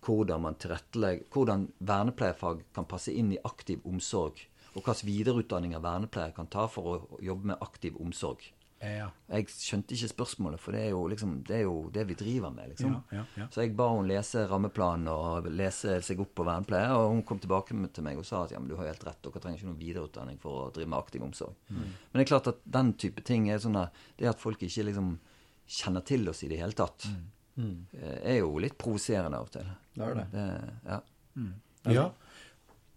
hvordan 0.00 0.40
man 0.40 0.56
hvordan 0.56 1.66
vernepleierfag 1.78 2.62
kan 2.72 2.86
passe 2.88 3.12
inn 3.12 3.34
i 3.34 3.42
aktiv 3.44 3.84
omsorg 3.84 4.40
og 4.74 4.82
hvilken 4.82 5.08
videreutdanning 5.08 5.76
av 5.76 5.84
vernepleiere 5.86 6.36
kan 6.36 6.50
ta 6.50 6.66
for 6.70 6.90
å 6.92 7.20
jobbe 7.24 7.52
med 7.52 7.62
aktiv 7.64 7.98
omsorg. 8.00 8.46
Ja. 8.80 9.10
Jeg 9.28 9.50
skjønte 9.52 9.92
ikke 9.92 10.08
spørsmålet, 10.08 10.60
for 10.62 10.72
det 10.72 10.86
er 10.86 10.94
jo, 10.94 11.02
liksom, 11.12 11.34
det, 11.44 11.58
er 11.58 11.66
jo 11.66 11.90
det, 11.92 12.06
vi 12.08 12.16
driver 12.16 12.52
med. 12.54 12.70
Liksom. 12.72 12.94
Ja, 13.12 13.24
ja, 13.36 13.48
så 13.52 13.60
jeg 13.60 13.74
ba 13.76 13.90
hun 13.92 14.08
lese 14.08 14.46
rammeplanen 14.48 15.10
og 15.12 15.50
lese 15.52 15.98
seg 16.04 16.22
opp 16.24 16.32
på 16.38 16.46
vernepleie, 16.48 16.88
og 16.96 17.10
hun 17.12 17.20
kom 17.28 17.42
tilbake 17.42 17.76
til 17.92 18.06
meg 18.06 18.20
og 18.20 18.24
sa 18.28 18.46
at 18.46 18.54
ja, 18.54 18.60
men 18.62 18.70
du 18.72 18.78
har 18.78 18.88
helt 18.88 19.04
rett, 19.04 19.20
dere 19.26 19.42
trenger 19.42 19.60
ikke 19.60 19.68
noen 19.68 19.82
videreutdanning 19.82 20.40
for 20.40 20.62
å 20.62 20.70
drive 20.72 20.92
med 20.94 21.00
aktiv 21.00 21.26
omsorg. 21.26 21.58
Mm. 21.68 21.82
Men 21.82 22.16
det 22.16 22.24
er 22.24 22.30
klart 22.32 22.48
at 22.54 22.64
den 22.78 22.94
type 23.04 23.26
ting 23.28 23.50
er 23.52 23.60
sånn 23.60 23.76
at 23.82 24.00
det 24.16 24.32
at 24.32 24.40
folk 24.40 24.64
ikke 24.64 24.88
liksom 24.88 25.12
kjenner 25.70 26.06
til 26.08 26.32
oss 26.32 26.40
i 26.46 26.50
det 26.50 26.62
hele 26.62 26.76
tatt, 26.78 27.10
mm. 27.10 27.20
Mm. 27.60 27.78
er 28.00 28.40
jo 28.40 28.54
litt 28.64 28.78
provoserende 28.80 29.36
av 29.36 29.50
og 29.50 29.54
til. 29.58 29.68
Det 29.92 30.08
er 30.08 30.16
det. 30.22 30.28
det 30.32 30.48
ja. 30.88 31.02
Mm. 31.36 31.52
ja. 31.92 32.08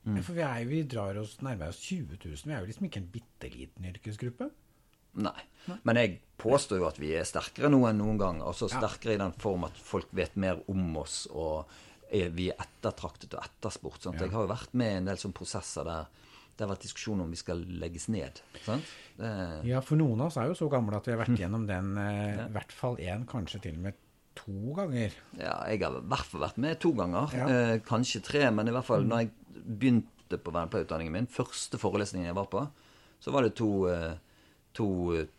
Mm. 0.04 0.20
For 0.20 0.36
vi, 0.36 0.44
er, 0.44 0.66
vi, 0.68 0.82
drar 0.90 1.18
oss 1.22 1.38
nærmere 1.44 1.72
oss 1.72 1.80
20 1.86 2.18
000. 2.20 2.44
Vi 2.44 2.54
er 2.54 2.60
jo 2.60 2.70
liksom 2.70 2.90
ikke 2.90 3.02
en 3.04 3.10
bitte 3.14 3.50
liten 3.54 3.88
yrkesgruppe. 3.88 4.50
Nei. 5.24 5.40
Men 5.86 6.00
jeg 6.00 6.18
påstår 6.42 6.82
jo 6.82 6.90
at 6.90 7.00
vi 7.00 7.14
er 7.16 7.28
sterkere 7.28 7.70
nå 7.72 7.84
enn 7.88 8.02
noen 8.02 8.20
gang. 8.20 8.42
Altså 8.44 8.68
sterkere 8.72 9.16
ja. 9.16 9.20
i 9.20 9.24
den 9.24 9.36
form 9.40 9.68
at 9.70 9.78
folk 9.80 10.12
vet 10.18 10.36
mer 10.42 10.60
om 10.72 10.98
oss, 11.00 11.24
og 11.32 11.70
er, 12.10 12.34
vi 12.34 12.50
er 12.52 12.60
ettertraktet 12.60 13.38
og 13.38 13.46
etterspurt. 13.46 14.10
Ja. 14.10 14.16
Jeg 14.26 14.34
har 14.34 14.46
jo 14.48 14.52
vært 14.52 14.76
med 14.78 14.92
i 14.92 15.00
en 15.02 15.10
del 15.12 15.22
sånne 15.22 15.40
prosesser 15.40 15.88
der 15.88 16.12
det 16.54 16.68
har 16.68 16.70
vært 16.70 16.84
diskusjon 16.86 17.22
om 17.24 17.32
vi 17.34 17.40
skal 17.40 17.64
legges 17.82 18.08
ned. 18.14 18.38
Det... 18.54 19.30
Ja, 19.66 19.80
for 19.82 19.98
noen 19.98 20.20
av 20.22 20.30
oss 20.30 20.38
er 20.38 20.52
jo 20.52 20.58
så 20.58 20.68
gamle 20.70 21.00
at 21.00 21.08
vi 21.10 21.16
har 21.16 21.22
vært 21.24 21.40
gjennom 21.40 21.64
den 21.66 21.96
eh, 21.98 22.44
i 22.44 22.52
hvert 22.54 22.76
fall 22.78 23.00
én, 23.02 23.24
kanskje 23.30 23.64
til 23.64 23.80
og 23.80 23.88
med 23.88 23.98
to 24.38 24.76
ganger. 24.78 25.16
Ja, 25.38 25.56
jeg 25.70 25.82
har 25.82 25.98
i 25.98 26.04
hvert 26.14 26.30
fall 26.30 26.44
vært 26.46 26.60
med 26.62 26.80
to 26.82 26.94
ganger. 26.98 27.34
Ja. 27.38 27.48
Eh, 27.50 27.74
kanskje 27.86 28.22
tre, 28.26 28.46
men 28.54 28.70
i 28.70 28.76
hvert 28.76 28.86
fall 28.86 29.06
mm. 29.06 29.10
når 29.10 29.24
jeg 29.24 29.32
begynte 29.64 30.40
på 30.40 30.54
vernepleierutdanningen 30.54 31.14
min, 31.14 31.32
første 31.32 31.80
forelesningen 31.82 32.30
jeg 32.30 32.38
var 32.38 32.50
på, 32.52 32.66
så 33.24 33.32
var 33.32 33.46
det 33.46 33.56
to, 33.60 33.88
eh, 33.92 34.16
to 34.76 34.88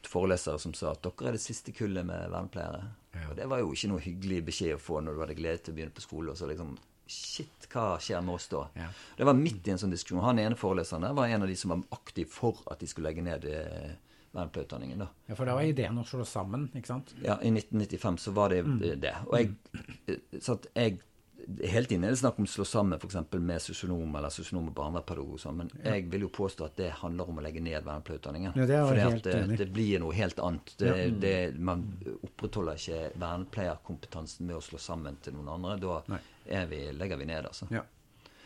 forelesere 0.08 0.60
som 0.62 0.74
sa 0.76 0.92
at 0.94 1.04
dere 1.04 1.30
er 1.30 1.38
det 1.38 1.44
siste 1.44 1.74
kullet 1.76 2.06
med 2.06 2.30
vernepleiere. 2.32 2.84
Ja. 3.14 3.28
Og 3.30 3.36
det 3.38 3.46
var 3.50 3.60
jo 3.62 3.74
ikke 3.74 3.92
noe 3.92 4.02
hyggelig 4.02 4.40
beskjed 4.48 4.76
å 4.76 4.82
få 4.82 5.00
når 5.02 5.14
du 5.14 5.22
hadde 5.24 5.38
gledet 5.38 5.64
til 5.66 5.74
å 5.74 5.78
begynne 5.78 5.94
på 5.94 6.04
skole. 6.04 6.32
og 6.32 6.40
så 6.40 6.50
liksom 6.50 6.76
Shit, 7.04 7.66
hva 7.68 7.98
skjer 8.00 8.22
med 8.24 8.32
oss 8.38 8.46
da? 8.48 8.62
Ja. 8.80 8.86
Det 9.18 9.26
var 9.28 9.36
midt 9.36 9.66
i 9.68 9.74
en 9.74 9.80
sånn 9.82 9.92
diskusjon. 9.92 10.22
Han 10.24 10.38
ene 10.40 10.56
foreleseren 10.56 11.04
var 11.14 11.28
en 11.28 11.44
av 11.44 11.50
de 11.50 11.56
som 11.60 11.74
var 11.74 11.82
aktiv 11.92 12.30
for 12.32 12.62
at 12.72 12.80
de 12.80 12.88
skulle 12.88 13.10
legge 13.10 13.24
ned 13.26 13.44
eh, 13.44 13.90
vernepleierutdanningen. 14.32 15.02
da. 15.04 15.08
Ja, 15.28 15.36
For 15.36 15.44
da 15.44 15.58
var 15.58 15.68
ideen 15.68 16.00
å 16.00 16.06
slå 16.08 16.24
sammen, 16.24 16.70
ikke 16.72 16.94
sant? 16.94 17.12
Ja, 17.20 17.36
i 17.44 17.52
1995 17.52 18.18
så 18.24 18.32
var 18.36 18.54
det 18.54 18.62
mm. 18.64 18.78
det. 19.04 19.12
Og 19.28 19.36
jeg, 19.36 20.22
så 20.40 20.56
at 20.56 20.70
jeg 20.72 20.98
Hele 21.44 21.90
inne 21.92 22.08
er 22.08 22.14
det 22.14 22.20
snakk 22.22 22.38
om 22.40 22.46
å 22.46 22.50
slå 22.50 22.64
sammen 22.64 22.96
f.eks. 22.96 23.18
med 23.36 23.60
sosionom 23.60 24.14
eller 24.16 24.32
sosionom 24.32 24.70
og 24.70 24.76
barnevernspedagog. 24.78 25.40
Sånn, 25.42 25.58
men 25.60 25.72
ja. 25.74 25.92
jeg 25.92 26.06
vil 26.12 26.24
jo 26.24 26.30
påstå 26.32 26.68
at 26.68 26.78
det 26.78 26.88
handler 27.02 27.30
om 27.30 27.40
å 27.40 27.44
legge 27.44 27.60
ned 27.64 27.84
vernepleieutdanningen. 27.84 28.56
Ja, 28.56 28.80
at 29.04 29.26
det, 29.26 29.58
det, 29.60 29.68
blir 29.74 30.00
noe 30.00 30.16
helt 30.16 30.40
annet. 30.40 30.72
Det, 30.80 30.94
ja. 30.94 31.10
det, 31.26 31.34
man 31.58 31.84
opprettholder 32.14 32.80
ikke 32.80 33.02
vernepleierkompetansen 33.20 34.48
med 34.48 34.56
å 34.56 34.64
slå 34.64 34.80
sammen 34.80 35.20
til 35.24 35.36
noen 35.36 35.52
andre. 35.58 35.76
Da 35.84 36.64
vi, 36.70 36.80
legger 36.96 37.20
vi 37.20 37.28
ned, 37.28 37.50
altså. 37.50 37.68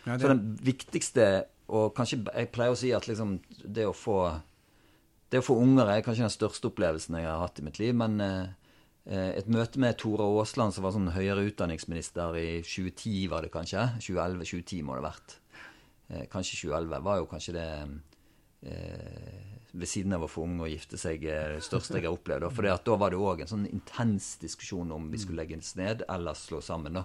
Så 0.08 0.30
den 0.30 0.44
viktigste, 0.64 1.28
og 1.70 1.92
kanskje 1.96 2.22
jeg 2.24 2.50
pleier 2.54 2.74
å 2.74 2.78
si 2.80 2.90
at 2.96 3.06
liksom 3.10 3.38
det 3.62 3.86
å 3.86 3.94
få 3.94 4.22
det 5.28 5.42
å 5.42 5.44
få 5.44 5.58
unger 5.60 5.90
er 5.92 6.04
kanskje 6.04 6.24
den 6.24 6.32
største 6.32 6.70
opplevelsen 6.70 7.18
jeg 7.18 7.28
har 7.28 7.42
hatt 7.42 7.60
i 7.60 7.64
mitt 7.66 7.78
liv. 7.80 7.92
Men 7.96 8.16
eh, 8.24 8.54
et 9.08 9.46
møte 9.48 9.80
med 9.80 9.96
Tora 9.96 10.26
Aasland, 10.28 10.74
som 10.76 10.84
var 10.84 10.92
sånn 10.92 11.14
høyere 11.14 11.46
utdanningsminister 11.48 12.36
i 12.36 12.48
2010, 12.60 13.28
var 13.32 13.46
det 13.46 13.52
kanskje? 13.54 13.86
2011-2010 14.04 14.82
må 14.84 14.96
det 14.96 15.04
ha 15.04 15.08
vært. 15.08 15.38
Eh, 16.08 16.24
kanskje 16.32 16.68
2011 16.68 17.04
var 17.04 17.20
jo 17.20 17.28
kanskje 17.28 17.54
det 17.56 17.68
eh, 18.64 19.40
ved 19.72 19.88
siden 19.88 20.14
av 20.16 20.24
å 20.24 20.30
få 20.30 20.46
unge 20.46 20.64
og 20.64 20.72
gifte 20.72 21.00
seg 21.00 21.24
eh, 21.28 21.56
det 21.58 21.64
største 21.66 21.98
jeg 21.98 22.06
har 22.06 22.16
opplevd. 22.16 22.48
For 22.56 22.64
da 22.64 22.96
var 23.00 23.12
det 23.12 23.20
òg 23.20 23.44
en 23.44 23.50
sånn 23.50 23.66
intens 23.68 24.36
diskusjon 24.40 24.94
om 24.96 25.10
vi 25.12 25.20
skulle 25.20 25.42
legges 25.42 25.74
ned 25.80 26.06
eller 26.08 26.38
slå 26.38 26.62
sammen. 26.64 27.00
da. 27.00 27.04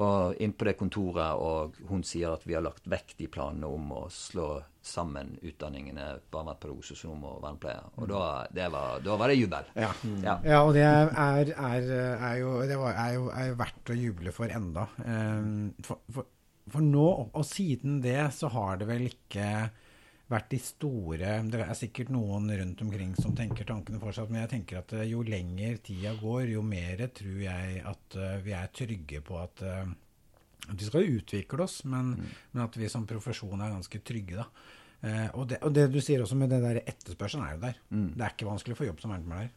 Og 0.00 0.38
inn 0.40 0.54
på 0.56 0.64
det 0.64 0.72
kontoret, 0.80 1.36
og 1.36 1.76
hun 1.90 2.00
sier 2.06 2.32
at 2.32 2.46
vi 2.48 2.54
har 2.56 2.64
lagt 2.64 2.86
vekk 2.88 3.12
de 3.18 3.26
planene 3.28 3.68
om 3.68 3.90
å 3.92 4.06
slå 4.08 4.54
sammen 4.82 5.34
utdanningene 5.44 6.06
barnevernspedagog, 6.32 6.86
sosionom 6.86 7.26
og 7.28 7.42
vernepleier. 7.44 7.90
Og 8.00 8.08
da, 8.08 8.22
var, 8.72 9.02
da, 9.04 9.18
var, 9.20 9.28
det 9.28 9.36
jubel. 9.36 9.68
Ja, 9.76 9.90
ja. 10.24 10.38
ja 10.48 10.62
og 10.64 10.72
det 10.78 10.86
er, 10.88 11.12
er, 11.12 11.52
er, 11.60 12.36
jo, 12.40 12.54
det 12.64 12.78
er, 12.78 13.10
jo, 13.18 13.28
er, 13.28 13.50
jo, 13.50 13.58
verdt 13.60 13.92
å 13.92 13.98
juble 13.98 14.34
for 14.34 14.56
enda. 14.56 14.88
Um, 15.04 15.70
for, 15.84 16.00
for, 16.16 16.30
for 16.72 16.88
nå, 16.88 17.08
og 17.28 17.46
siden 17.46 18.00
det, 18.04 18.20
så 18.34 18.50
har 18.56 18.80
det 18.80 18.88
vel 18.88 19.06
ikke 19.10 19.46
vært 20.32 20.50
de 20.52 20.58
store 20.62 21.32
Det 21.52 21.60
er 21.62 21.74
sikkert 21.78 22.12
noen 22.14 22.50
rundt 22.58 22.82
omkring 22.84 23.14
som 23.18 23.34
tenker 23.36 23.68
tankene 23.68 24.00
fortsatt, 24.02 24.30
men 24.32 24.42
jeg 24.44 24.52
tenker 24.56 24.80
at 24.82 24.94
eh, 24.96 25.08
jo 25.10 25.24
lenger 25.26 25.80
tida 25.84 26.14
går, 26.20 26.52
jo 26.54 26.62
mer 26.66 27.04
tror 27.14 27.40
jeg 27.44 27.82
at 27.88 28.18
uh, 28.18 28.36
vi 28.44 28.54
er 28.56 28.70
trygge 28.74 29.22
på 29.26 29.38
at, 29.40 29.64
uh, 29.66 29.88
at 30.68 30.76
vi 30.76 30.88
skal 30.88 31.08
utvikle 31.18 31.66
oss, 31.66 31.82
men, 31.84 32.14
mm. 32.18 32.30
men, 32.52 32.62
at 32.64 32.78
vi 32.78 32.90
som 32.92 33.08
profesjon 33.08 33.60
er 33.60 33.74
ganske 33.74 34.02
trygge. 34.06 34.38
da. 34.42 34.46
Eh, 35.02 35.28
og, 35.34 35.48
det, 35.50 35.58
og, 35.66 35.74
det, 35.74 35.88
du 35.90 35.98
sier 36.04 36.22
også 36.22 36.38
med 36.38 36.52
det 36.54 36.62
der 36.62 36.80
etterspørselen 36.84 37.44
er 37.46 37.56
jo 37.56 37.62
der. 37.64 37.82
Mm. 37.90 38.08
Det 38.14 38.24
er 38.26 38.36
ikke 38.36 38.48
vanskelig 38.48 38.76
å 38.76 38.80
få 38.80 38.88
jobb 38.88 39.02
som 39.02 39.14
vernepleier. 39.14 39.52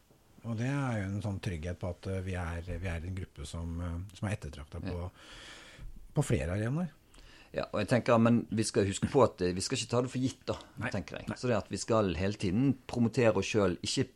Og 0.46 0.58
det 0.58 0.68
er 0.70 1.00
jo 1.00 1.06
en 1.08 1.22
sånn 1.24 1.40
trygghet 1.42 1.78
på 1.80 1.88
at 1.90 2.08
vi 2.22 2.34
er, 2.38 2.66
vi 2.66 2.90
er 2.90 3.02
en 3.02 3.16
gruppe 3.16 3.46
som, 3.48 3.80
som 4.14 4.28
er 4.28 4.36
ettertrakta 4.36 4.78
på, 4.82 4.94
ja. 4.94 5.86
på 6.14 6.22
flere 6.22 6.54
arenaer. 6.54 6.92
Ja, 7.56 7.66
og 7.72 7.80
jeg 7.80 7.88
tenker, 7.92 8.18
Men 8.20 8.42
vi 8.52 8.66
skal 8.66 8.88
huske 8.88 9.08
på 9.10 9.22
at 9.24 9.40
eh, 9.44 9.54
vi 9.56 9.64
skal 9.64 9.78
ikke 9.78 9.92
ta 9.92 10.02
det 10.04 10.12
for 10.12 10.22
gitt. 10.22 10.42
da, 10.48 10.58
Nei. 10.82 10.90
tenker 10.92 11.20
jeg. 11.20 11.30
Nei. 11.30 11.38
Så 11.40 11.48
det 11.50 11.56
at 11.58 11.70
vi 11.72 11.80
skal 11.80 12.12
hele 12.18 12.38
tiden 12.40 12.74
promotere 12.88 13.36
oss 13.40 13.48
sjøl, 13.48 13.78
ikke, 13.86 14.06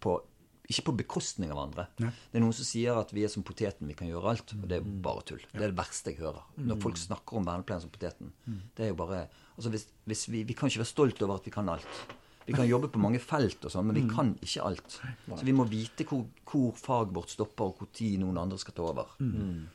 ikke, 0.69 0.87
på 0.91 0.97
bekostning 1.01 1.55
av 1.55 1.63
andre. 1.65 1.87
Nei. 2.05 2.13
Det 2.31 2.41
er 2.41 2.45
noen 2.45 2.57
som 2.57 2.69
sier 2.69 3.01
at 3.01 3.15
vi 3.17 3.25
er 3.25 3.33
som 3.33 3.47
poteten, 3.47 3.89
vi 3.89 3.97
kan 3.99 4.11
gjøre 4.11 4.35
alt. 4.35 4.55
Og 4.59 4.69
det 4.69 4.81
er 4.81 4.87
mm. 4.87 5.01
bare 5.07 5.27
tull. 5.33 5.43
Ja. 5.49 5.57
Det 5.57 5.67
er 5.67 5.75
det 5.75 5.81
verste 5.81 6.13
jeg 6.13 6.21
hører. 6.21 6.47
Når 6.61 6.77
mm. 6.77 6.85
folk 6.87 7.01
snakker 7.01 7.41
om 7.41 7.49
vernepleien 7.49 7.85
som 7.87 7.95
poteten. 7.95 8.33
Mm. 8.45 8.63
Det 8.77 8.87
er 8.87 8.93
jo 8.93 9.01
bare, 9.01 9.25
altså 9.57 9.73
hvis, 9.73 9.89
hvis 10.11 10.27
vi, 10.29 10.45
vi 10.49 10.59
kan 10.59 10.71
ikke 10.71 10.85
være 10.85 10.95
stolt 10.95 11.27
over 11.27 11.41
at 11.41 11.49
vi 11.49 11.55
kan 11.55 11.73
alt. 11.73 12.07
Vi 12.51 12.57
kan 12.57 12.67
jobbe 12.67 12.89
på 12.91 12.99
mange 12.99 13.21
felt, 13.23 13.63
og 13.63 13.71
sånn, 13.71 13.85
men 13.87 13.99
vi 14.01 14.09
kan 14.11 14.33
ikke 14.43 14.65
alt. 14.67 14.97
Så 15.29 15.45
vi 15.47 15.53
må 15.55 15.69
vite 15.71 16.03
hvor, 16.09 16.25
hvor 16.49 16.73
faget 16.75 17.13
vårt 17.15 17.31
stopper, 17.31 17.77
og 17.77 18.01
når 18.01 18.25
noen 18.25 18.41
andre 18.43 18.59
skal 18.59 18.75
ta 18.75 18.89
over. 18.91 19.13
Mm. 19.23 19.69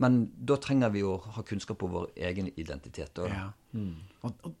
Men 0.00 0.22
da 0.32 0.56
trenger 0.60 0.92
vi 0.94 1.04
å 1.04 1.18
ha 1.36 1.44
kunnskap 1.46 1.82
om 1.84 1.94
vår 1.98 2.10
egen 2.30 2.50
identitet. 2.56 3.20
Ja. 3.28 3.50
Mm. 3.76 3.96
Og, 4.24 4.44
og, 4.48 4.54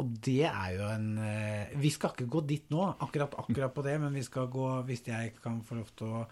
og, 0.00 0.12
det 0.24 0.42
er 0.48 0.70
jo 0.76 0.86
en 0.88 1.08
uh, 1.20 1.74
Vi 1.80 1.92
skal 1.92 2.14
ikke 2.14 2.28
gå 2.32 2.42
dit 2.48 2.70
nå, 2.72 2.82
akkurat, 3.04 3.36
akkurat 3.44 3.74
på 3.76 3.84
det, 3.86 3.98
men 4.02 4.16
vi 4.16 4.24
skal 4.24 4.48
gå, 4.52 4.70
hvis 4.88 5.04
jeg 5.08 5.36
kan 5.42 5.60
få 5.64 5.80
lov 5.80 5.92
til 5.96 6.16
å 6.20 6.24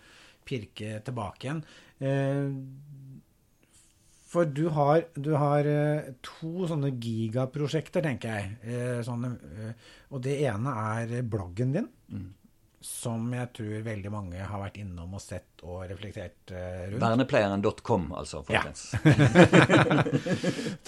pirke 0.45 0.99
tilbake 1.05 1.47
igjen. 1.47 1.63
Eh, 2.05 3.15
for 4.35 4.51
du 4.51 4.67
har, 4.75 5.05
du 5.15 5.31
har 5.39 5.67
eh, 5.69 6.15
to 6.25 6.67
sånne 6.69 6.91
gigaprosjekter, 7.01 8.03
tenker 8.05 8.35
jeg. 8.35 8.57
Eh, 8.67 9.03
sånne, 9.07 9.31
eh, 9.55 9.93
og 10.11 10.25
det 10.27 10.41
ene 10.49 10.73
er 10.99 11.15
bloggen 11.23 11.75
din. 11.77 11.87
Som 12.85 13.31
jeg 13.33 13.49
tror 13.57 13.81
veldig 13.87 14.11
mange 14.13 14.37
har 14.45 14.61
vært 14.61 14.77
innom 14.83 15.15
og 15.17 15.23
sett 15.25 15.63
og 15.65 15.87
reflektert 15.89 16.51
eh, 16.53 16.83
rundt. 16.91 17.01
Vernepleieren.com, 17.01 18.11
altså, 18.19 18.43
Ja. 18.53 18.61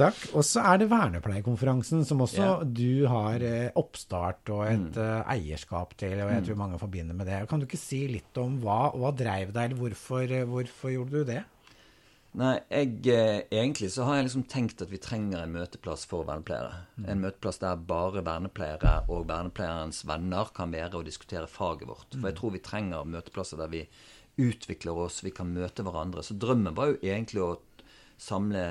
Takk. 0.03 0.19
Og 0.37 0.45
så 0.45 0.61
er 0.61 0.76
det 0.83 0.91
Vernepleierkonferansen, 0.93 2.05
som 2.05 2.21
også 2.26 2.45
Ja. 2.45 2.59
du 2.65 3.07
har 3.09 3.41
eh, 3.41 3.71
oppstart 3.81 4.45
og 4.53 4.67
et 4.69 4.93
mm. 5.00 5.25
eierskap 5.33 5.97
til, 5.97 6.21
og 6.21 6.29
jeg 6.35 6.45
tror 6.50 6.61
mange 6.67 6.79
forbinder 6.83 7.17
med 7.17 7.26
det. 7.31 7.41
Kan 7.49 7.61
du 7.62 7.67
ikke 7.69 7.81
si 7.81 8.03
litt 8.12 8.37
om 8.43 8.61
hva, 8.61 8.91
hva 8.93 9.11
dreiv 9.17 9.55
deg, 9.57 9.71
eller 9.71 9.81
hvorfor, 9.81 10.25
eh, 10.29 10.45
hvorfor 10.45 10.93
gjorde 10.93 11.17
du 11.17 11.25
det? 11.33 11.41
Nei, 12.37 12.57
jeg, 12.69 12.99
eh, 13.09 13.47
egentlig 13.49 13.88
så 13.95 14.05
har 14.05 14.19
jeg 14.19 14.26
liksom 14.26 14.43
tenkt 14.52 14.83
at 14.85 14.90
vi 14.93 15.00
trenger 15.00 15.40
en 15.40 15.55
møteplass 15.55 16.05
for 16.09 16.26
vernepleiere. 16.28 16.83
En 17.09 17.23
møteplass 17.23 17.62
der 17.62 17.81
bare 17.88 18.21
vernepleiere 18.26 18.99
og 19.09 19.25
vernepleierens 19.31 20.02
venner 20.09 20.50
kan 20.57 20.75
være 20.75 21.00
og 21.00 21.07
diskutere 21.09 21.49
faget 21.49 21.88
vårt. 21.88 22.12
For 22.12 22.28
jeg 22.28 22.37
tror 22.37 22.52
vi 22.52 22.61
trenger 22.66 23.09
møteplasser 23.09 23.62
der 23.62 23.73
vi 23.73 23.87
utvikler 24.37 25.00
oss, 25.07 25.23
vi 25.25 25.33
kan 25.33 25.49
møte 25.49 25.87
hverandre. 25.87 26.25
Så 26.26 26.37
drømmen 26.37 26.76
var 26.76 26.93
jo 26.93 27.00
egentlig 27.00 27.40
å 27.40 27.55
samle 28.21 28.66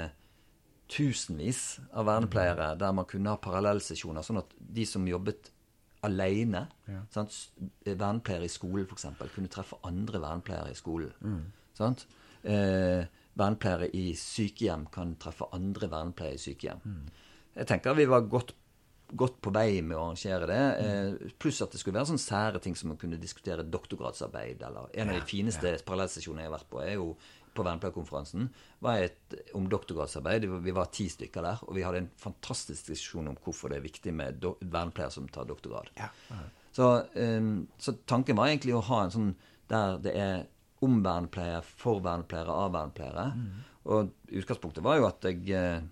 tusenvis 0.93 1.79
av 1.97 2.05
vernepleiere 2.05 2.75
der 2.77 2.93
man 2.93 3.09
kunne 3.09 3.33
ha 3.33 3.41
parallellsesjoner, 3.41 4.21
sånn 4.21 4.43
at 4.43 4.53
de 4.59 4.85
som 4.85 5.09
jobbet 5.09 5.49
alene, 6.05 6.67
ja. 6.85 7.01
vernepleiere 7.17 8.45
i 8.45 8.53
skolen 8.53 8.85
f.eks., 8.85 9.09
kunne 9.33 9.49
treffe 9.49 9.81
andre 9.89 10.21
vernepleiere 10.21 10.69
i 10.69 10.77
skolen. 10.77 11.17
Sant? 11.73 12.05
Eh, 12.45 13.07
vernepleiere 13.39 13.89
i 13.95 14.09
sykehjem 14.17 14.87
kan 14.93 15.15
treffe 15.21 15.47
andre 15.55 15.89
vernepleiere 15.91 16.37
i 16.37 16.43
sykehjem. 16.45 16.83
Jeg 17.55 17.69
tenker 17.69 17.95
vi 17.95 18.07
var 18.09 18.27
godt, 18.31 18.53
godt 19.11 19.39
på 19.43 19.53
vei 19.55 19.81
med 19.81 19.97
å 19.97 20.07
arrangere 20.07 20.49
det. 20.49 20.61
Mm. 20.81 21.33
pluss 21.39 21.61
at 21.63 21.71
det 21.71 21.81
skulle 21.81 21.99
være 21.99 22.11
sånne 22.11 22.25
sære 22.25 22.61
ting 22.63 22.75
som 22.79 22.93
å 22.95 22.99
kunne 22.99 23.19
diskutere 23.21 23.63
doktorgradsarbeid. 23.63 24.63
eller 24.63 24.91
En 24.93 25.11
av 25.11 25.19
de 25.19 25.25
fineste 25.27 25.77
parallellsesjonene 25.87 26.45
jeg 26.45 26.51
har 26.51 26.57
vært 26.57 26.71
på, 26.71 26.83
er 26.83 26.95
jo 26.95 27.15
på 27.55 27.63
vernepleierkonferansen, 27.63 28.49
var 28.83 28.99
et 29.05 29.35
om 29.55 29.67
doktorgradsarbeid. 29.71 30.47
Vi 30.63 30.75
var 30.75 30.91
ti 30.91 31.07
stykker 31.11 31.45
der, 31.45 31.61
og 31.63 31.77
vi 31.77 31.85
hadde 31.87 32.03
en 32.03 32.11
fantastisk 32.19 32.91
diskusjon 32.91 33.31
om 33.31 33.37
hvorfor 33.43 33.71
det 33.71 33.79
er 33.79 33.85
viktig 33.85 34.13
med 34.15 34.41
do 34.43 34.55
vernepleiere 34.59 35.15
som 35.15 35.29
tar 35.31 35.47
doktorgrad. 35.47 35.91
Så, 36.75 36.89
um, 37.15 37.67
så 37.79 37.95
tanken 38.03 38.35
var 38.35 38.51
egentlig 38.51 38.75
å 38.75 38.83
ha 38.83 39.05
en 39.05 39.13
sånn 39.13 39.29
der 39.71 39.95
det 40.03 40.13
er 40.19 40.43
om 40.85 41.01
vernepleiere, 41.05 41.63
for 41.65 42.01
vernepleiere, 42.05 42.55
av 42.65 42.73
vernepleiere. 42.77 43.27
Og 43.91 44.13
utgangspunktet 44.39 44.85
var 44.85 44.99
jo 44.99 45.07
at 45.09 45.27
jeg 45.27 45.43
eh, 45.53 45.85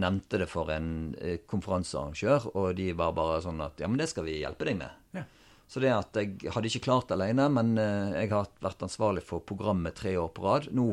nevnte 0.00 0.40
det 0.42 0.48
for 0.50 0.72
en 0.74 0.90
eh, 1.20 1.40
konferansearrangør, 1.48 2.52
og 2.56 2.72
de 2.78 2.90
var 2.98 3.14
bare 3.16 3.40
sånn 3.44 3.62
at 3.64 3.80
ja, 3.82 3.90
men 3.90 4.00
det 4.00 4.08
skal 4.12 4.26
vi 4.28 4.40
hjelpe 4.40 4.68
deg 4.68 4.80
med. 4.80 5.00
Ja. 5.18 5.26
Så 5.72 5.80
det 5.80 5.92
at 5.94 6.16
jeg 6.18 6.52
hadde 6.52 6.68
ikke 6.68 6.84
klart 6.84 7.08
det 7.08 7.16
alene, 7.16 7.48
men 7.52 7.74
eh, 7.80 8.22
jeg 8.22 8.32
har 8.34 8.50
vært 8.64 8.84
ansvarlig 8.84 9.24
for 9.24 9.44
programmet 9.48 9.96
tre 9.96 10.14
år 10.20 10.32
på 10.34 10.44
rad. 10.44 10.68
Nå 10.76 10.92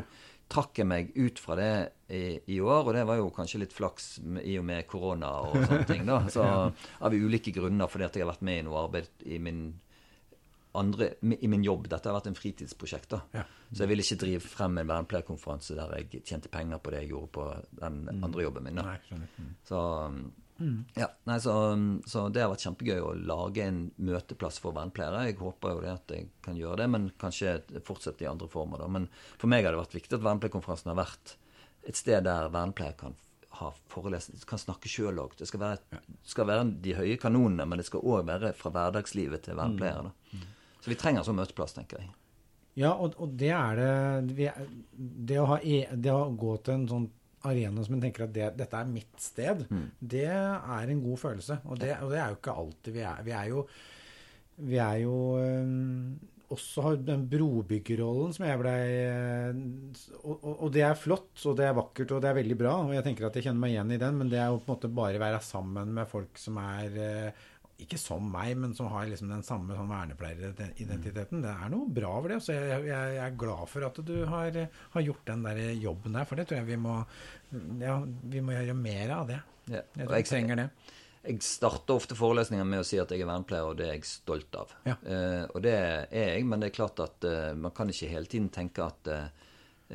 trakk 0.50 0.80
jeg 0.82 0.88
meg 0.90 1.12
ut 1.14 1.40
fra 1.42 1.56
det 1.60 1.74
i, 2.10 2.40
i 2.56 2.58
år, 2.64 2.88
og 2.88 2.96
det 2.96 3.04
var 3.06 3.20
jo 3.20 3.30
kanskje 3.34 3.62
litt 3.64 3.76
flaks 3.76 4.16
i 4.42 4.56
og 4.58 4.66
med 4.66 4.88
korona 4.90 5.30
og 5.46 5.60
sånne 5.60 5.86
ting. 5.90 6.08
da. 6.08 6.24
Så 6.34 6.46
Av 6.46 7.14
ulike 7.14 7.54
grunner, 7.56 7.92
fordi 7.92 8.08
at 8.08 8.18
jeg 8.18 8.26
har 8.26 8.32
vært 8.32 8.48
med 8.50 8.64
i 8.64 8.66
noe 8.66 8.82
arbeid 8.88 9.28
i 9.30 9.38
min 9.44 9.68
andre, 10.78 11.14
i 11.22 11.48
min 11.48 11.64
jobb. 11.64 11.88
Dette 11.90 12.10
har 12.10 12.18
vært 12.20 12.30
en 12.30 12.38
fritidsprosjekt. 12.38 13.10
da. 13.10 13.22
Ja. 13.34 13.46
Så 13.72 13.84
jeg 13.84 13.92
ville 13.92 14.06
ikke 14.06 14.20
drive 14.24 14.42
frem 14.44 14.78
en 14.78 14.90
vernepleierkonferanse 14.90 15.78
der 15.78 15.96
jeg 15.98 16.24
tjente 16.26 16.52
penger 16.54 16.82
på 16.82 16.94
det 16.94 17.04
jeg 17.04 17.12
gjorde 17.14 17.32
på 17.38 17.48
den 17.82 18.24
andre 18.24 18.46
jobben 18.46 18.68
min. 18.68 18.82
da. 18.82 18.94
Nei. 18.94 19.22
Mm. 19.38 19.50
Så, 19.66 19.82
ja, 21.00 21.08
nei, 21.30 21.38
så, 21.42 21.56
så 22.10 22.26
det 22.34 22.44
har 22.44 22.52
vært 22.52 22.66
kjempegøy 22.68 23.00
å 23.02 23.14
lage 23.32 23.66
en 23.66 23.82
møteplass 24.10 24.60
for 24.62 24.78
vernepleiere. 24.78 25.26
Jeg 25.30 25.40
håper 25.42 25.74
jo 25.74 25.86
det 25.86 25.94
at 25.96 26.14
jeg 26.16 26.30
kan 26.46 26.60
gjøre 26.60 26.84
det, 26.84 26.90
men 26.98 27.10
kanskje 27.22 27.56
fortsette 27.88 28.26
i 28.26 28.30
andre 28.30 28.50
former. 28.52 28.84
da. 28.84 28.92
Men 29.00 29.10
for 29.38 29.50
meg 29.52 29.66
har 29.66 29.74
det 29.74 29.82
vært 29.82 29.98
viktig 29.98 30.20
at 30.20 30.28
vernepleierkonferansen 30.28 30.94
har 30.94 31.02
vært 31.02 31.36
et 31.90 31.98
sted 31.98 32.26
der 32.28 32.54
vernepleiere 32.54 33.00
kan 33.00 33.18
ha 33.60 33.72
forelesning, 33.92 34.40
kan 34.48 34.62
snakke 34.62 34.90
sjøl 34.92 35.20
òg. 35.24 35.34
Det 35.40 35.48
skal 35.50 35.64
være, 35.64 36.00
skal 36.28 36.48
være 36.48 36.68
de 36.84 36.94
høye 36.98 37.18
kanonene, 37.22 37.66
men 37.66 37.82
det 37.82 37.88
skal 37.88 38.06
òg 38.06 38.28
være 38.30 38.54
fra 38.58 38.72
hverdagslivet 38.76 39.48
til 39.48 39.58
vernepleiere. 39.60 40.10
da. 40.10 40.42
Så 40.80 40.92
vi 40.92 40.98
trenger 41.00 41.22
en 41.22 41.28
sånn 41.28 41.40
møteplass, 41.40 41.76
tenker 41.76 42.02
jeg. 42.02 42.12
Ja, 42.80 42.94
og, 42.96 43.16
og 43.20 43.34
det 43.40 43.52
er 43.52 43.80
det 43.80 44.36
vi 44.38 44.50
det, 44.96 45.40
å 45.42 45.48
ha, 45.50 45.58
e- 45.60 45.90
det 46.00 46.14
å 46.14 46.30
gå 46.40 46.56
til 46.64 46.78
en 46.78 46.88
sånn 46.88 47.08
arena 47.48 47.84
som 47.84 47.96
en 47.96 48.02
tenker 48.04 48.26
at 48.26 48.34
det, 48.36 48.48
dette 48.60 48.80
er 48.80 48.88
mitt 48.92 49.22
sted, 49.24 49.62
det 50.00 50.26
er 50.28 50.92
en 50.92 51.04
god 51.04 51.20
følelse. 51.22 51.60
Og 51.72 51.80
det, 51.80 51.94
og 52.04 52.12
det 52.12 52.20
er 52.20 52.34
jo 52.34 52.40
ikke 52.40 52.56
alltid 52.64 52.98
vi 52.98 53.06
er. 53.08 53.22
Vi 53.24 53.36
er 53.36 53.48
jo, 53.52 53.62
vi 54.70 54.80
er 54.84 54.98
jo 55.06 55.16
øhm, 55.40 56.18
også 56.52 56.84
har 56.84 56.98
den 57.06 57.28
brobyggerrollen 57.32 58.34
som 58.36 58.46
jeg 58.48 58.60
blei 58.60 58.80
og, 60.24 60.34
og, 60.36 60.56
og 60.66 60.72
det 60.74 60.84
er 60.84 60.98
flott, 61.00 61.32
og 61.46 61.56
det 61.60 61.68
er 61.70 61.78
vakkert, 61.78 62.12
og 62.16 62.24
det 62.24 62.32
er 62.32 62.40
veldig 62.42 62.58
bra. 62.60 62.74
Og 62.88 62.96
jeg 62.98 63.06
tenker 63.08 63.30
at 63.30 63.38
jeg 63.40 63.48
kjenner 63.48 63.64
meg 63.64 63.76
igjen 63.76 63.96
i 63.96 64.02
den, 64.02 64.20
men 64.20 64.32
det 64.32 64.42
er 64.42 64.52
jo 64.52 64.60
på 64.60 64.68
en 64.68 64.76
måte 64.76 64.92
bare 65.00 65.22
være 65.22 65.42
sammen 65.46 65.94
med 65.96 66.10
folk 66.12 66.42
som 66.42 66.60
er 66.64 67.00
eh, 67.06 67.48
ikke 67.84 68.00
som 68.00 68.26
meg, 68.32 68.54
men 68.60 68.74
som 68.78 68.90
har 68.92 69.08
liksom 69.10 69.32
den 69.32 69.44
samme 69.46 69.76
sånn 69.78 69.90
vernepleieridentiteten. 69.92 71.44
Det 71.44 71.52
er 71.52 71.72
noe 71.72 71.90
bra 71.96 72.12
over 72.20 72.36
det. 72.36 72.40
Så 72.46 72.56
jeg, 72.56 72.70
jeg, 72.90 73.16
jeg 73.16 73.24
er 73.26 73.38
glad 73.40 73.66
for 73.72 73.88
at 73.88 74.00
du 74.06 74.16
har, 74.30 74.62
har 74.96 75.06
gjort 75.06 75.26
den 75.30 75.46
der 75.48 75.62
jobben 75.80 76.18
der, 76.18 76.28
for 76.30 76.40
det 76.40 76.50
tror 76.50 76.62
jeg 76.62 76.70
vi 76.70 76.80
må, 76.82 76.96
ja, 77.82 78.00
vi 78.04 78.44
må 78.44 78.56
gjøre 78.58 78.78
mer 78.78 79.16
av 79.20 79.30
det. 79.32 79.42
Ja. 79.70 79.84
Jeg 79.96 80.08
tror 80.08 80.16
vi 80.18 80.32
trenger 80.32 80.64
det. 80.64 80.70
Jeg 81.20 81.44
starter 81.44 82.00
ofte 82.00 82.16
forelesninger 82.16 82.68
med 82.68 82.82
å 82.82 82.88
si 82.88 82.98
at 83.02 83.12
jeg 83.12 83.26
er 83.26 83.28
vernepleier, 83.28 83.68
og 83.68 83.80
det 83.80 83.90
er 83.90 83.98
jeg 83.98 84.08
stolt 84.08 84.56
av. 84.56 84.72
Ja. 84.88 84.96
Eh, 85.04 85.44
og 85.52 85.64
det 85.66 85.76
er 85.76 86.06
jeg, 86.16 86.46
men 86.48 86.64
det 86.64 86.70
er 86.70 86.78
klart 86.78 87.02
at 87.04 87.28
eh, 87.28 87.52
man 87.60 87.76
kan 87.76 87.92
ikke 87.92 88.12
hele 88.12 88.30
tiden 88.32 88.48
tenke 88.56 88.86
at 88.88 89.12
eh, 89.12 89.48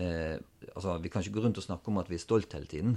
eh, 0.05 0.35
Altså, 0.75 0.97
vi 0.99 1.11
kan 1.13 1.21
ikke 1.21 1.37
gå 1.37 1.43
rundt 1.45 1.59
og 1.61 1.65
snakke 1.67 1.91
om 1.93 1.99
at 2.01 2.09
vi 2.09 2.17
er 2.17 2.23
stolt 2.23 2.55
hele 2.57 2.69
tiden. 2.69 2.95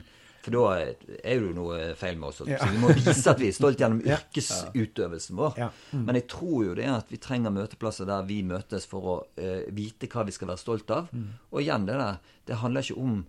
For 0.48 0.56
da 0.56 0.68
er 0.80 0.92
er 1.18 1.42
det 1.42 1.50
jo 1.50 1.54
noe 1.58 1.78
feil 2.00 2.16
med 2.20 2.30
oss. 2.30 2.42
Ja. 2.48 2.62
Så 2.62 2.72
vi 2.72 2.80
må 2.80 2.94
vise 2.96 3.32
at 3.34 3.42
vi 3.42 3.50
er 3.52 3.56
stolt 3.56 3.82
gjennom 3.82 4.00
yrkesutøvelsen 4.16 5.36
vår. 5.36 5.58
Ja. 5.60 5.72
Mm. 5.92 6.06
Men 6.08 6.20
jeg 6.22 6.28
tror 6.32 6.70
jo 6.70 6.76
det 6.78 6.86
at 6.88 7.12
vi 7.12 7.20
trenger 7.20 7.52
møteplasser 7.52 8.08
der 8.08 8.28
vi 8.30 8.40
møtes 8.48 8.88
for 8.88 9.10
å 9.12 9.16
uh, 9.28 9.66
vite 9.76 10.08
hva 10.12 10.24
vi 10.28 10.36
skal 10.36 10.54
være 10.54 10.64
stolt 10.64 10.94
av. 10.96 11.10
Mm. 11.12 11.34
Og 11.52 11.60
igjen, 11.64 11.90
det 11.90 11.98
der, 12.00 12.22
det 12.48 12.62
handler 12.64 12.88
ikke 12.88 13.02
om 13.04 13.26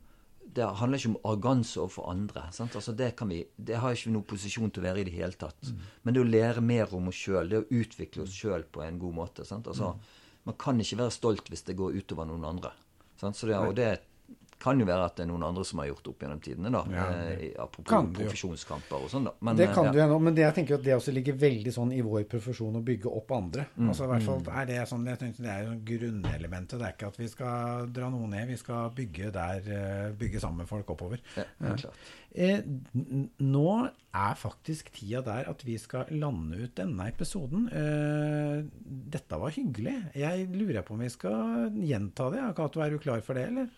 det 0.58 0.64
handler 0.78 0.98
ikke 0.98 1.10
om 1.10 1.18
arroganse 1.28 1.76
overfor 1.76 2.06
andre. 2.08 2.46
Sant? 2.56 2.76
Altså 2.78 2.94
det, 2.96 3.10
kan 3.18 3.28
vi, 3.28 3.42
det 3.56 3.82
har 3.82 3.92
ikke 3.92 4.08
vi 4.08 4.14
noen 4.14 4.28
posisjon 4.30 4.70
til 4.72 4.80
å 4.80 4.86
være 4.86 5.02
i 5.02 5.08
det 5.10 5.12
hele 5.18 5.36
tatt. 5.36 5.72
Men 6.02 6.16
det 6.16 6.22
å 6.22 6.28
lære 6.28 6.62
mer 6.64 6.94
om 6.96 7.10
oss 7.10 7.18
sjøl, 7.20 7.50
det 7.50 7.60
å 7.60 7.66
utvikle 7.68 8.24
oss 8.24 8.32
sjøl 8.32 8.64
på 8.72 8.80
en 8.82 8.96
god 9.02 9.18
måte. 9.18 9.44
Sant? 9.46 9.68
Altså, 9.68 9.92
Man 10.48 10.56
kan 10.56 10.80
ikke 10.80 11.02
være 11.02 11.12
stolt 11.12 11.50
hvis 11.52 11.66
det 11.66 11.76
går 11.76 11.98
utover 12.00 12.30
noen 12.30 12.46
andre. 12.48 12.72
Sant? 13.20 13.36
Så 13.36 13.50
det, 13.50 13.58
og 13.60 13.76
det 13.76 13.90
kan 14.62 14.80
jo 14.80 14.86
være 14.88 15.06
at 15.06 15.18
det 15.18 15.24
er 15.24 15.30
noen 15.30 15.44
andre 15.46 15.64
som 15.66 15.80
har 15.82 15.88
gjort 15.90 16.10
opp 16.12 16.24
gjennom 16.24 16.40
tidene. 16.42 16.72
da, 16.74 16.82
Ja, 16.92 17.06
eh, 17.14 17.28
det 17.28 17.50
Apropos 17.62 17.88
kan 17.90 18.10
profesjonskamper 18.14 19.04
og 19.06 19.10
sånn. 19.12 19.28
da. 19.28 19.34
Men, 19.40 19.56
det 19.56 19.68
eh, 19.68 19.74
kan 19.74 19.88
ja. 19.88 19.92
du 19.92 19.98
gjerne, 20.00 20.18
men 20.26 20.34
det, 20.34 20.44
jeg 20.46 20.56
tenker 20.58 20.78
at 20.78 20.84
det 20.84 20.96
også 20.96 21.14
ligger 21.14 21.38
veldig 21.38 21.74
sånn 21.74 21.92
i 21.94 22.00
vår 22.04 22.26
profesjon 22.30 22.80
å 22.80 22.84
bygge 22.84 23.12
opp 23.20 23.32
andre. 23.36 23.68
Mm. 23.76 23.88
Altså 23.92 24.06
i 24.06 24.12
hvert 24.12 24.26
fall 24.28 24.42
er 24.48 24.66
Det 24.68 24.80
sånn, 24.90 25.06
jeg 25.06 25.22
tenkte, 25.22 25.46
det 25.46 25.54
er 25.54 25.66
jo 25.68 25.76
grunnelementet. 25.92 26.78
Det 26.78 26.88
er 26.88 26.96
ikke 26.96 27.12
at 27.12 27.20
vi 27.22 27.30
skal 27.30 27.92
dra 27.94 28.10
noe 28.12 28.30
ned, 28.30 28.48
vi 28.50 28.58
skal 28.60 28.90
bygge 28.98 29.32
der, 29.38 29.72
eh, 29.78 30.10
bygge 30.18 30.42
sammen 30.42 30.64
med 30.64 30.70
folk 30.70 30.90
oppover. 30.94 31.22
Ja, 31.36 31.46
helt 31.64 31.86
klart. 31.86 32.06
Eh, 32.34 32.60
nå 33.40 33.68
er 33.88 34.34
faktisk 34.38 34.90
tida 34.92 35.22
der 35.24 35.48
at 35.50 35.62
vi 35.64 35.78
skal 35.80 36.10
lande 36.10 36.58
ut 36.60 36.74
denne 36.76 37.08
episoden. 37.08 37.68
Eh, 37.72 38.64
dette 38.84 39.40
var 39.40 39.54
hyggelig. 39.54 39.96
Jeg 40.18 40.48
lurer 40.52 40.82
på 40.82 40.96
om 40.96 41.04
vi 41.04 41.12
skal 41.12 41.70
gjenta 41.78 42.30
det. 42.34 42.44
Cato, 42.58 42.82
er 42.82 42.90
du 42.90 42.98
klar 43.02 43.22
for 43.24 43.38
det, 43.38 43.48
eller? 43.52 43.68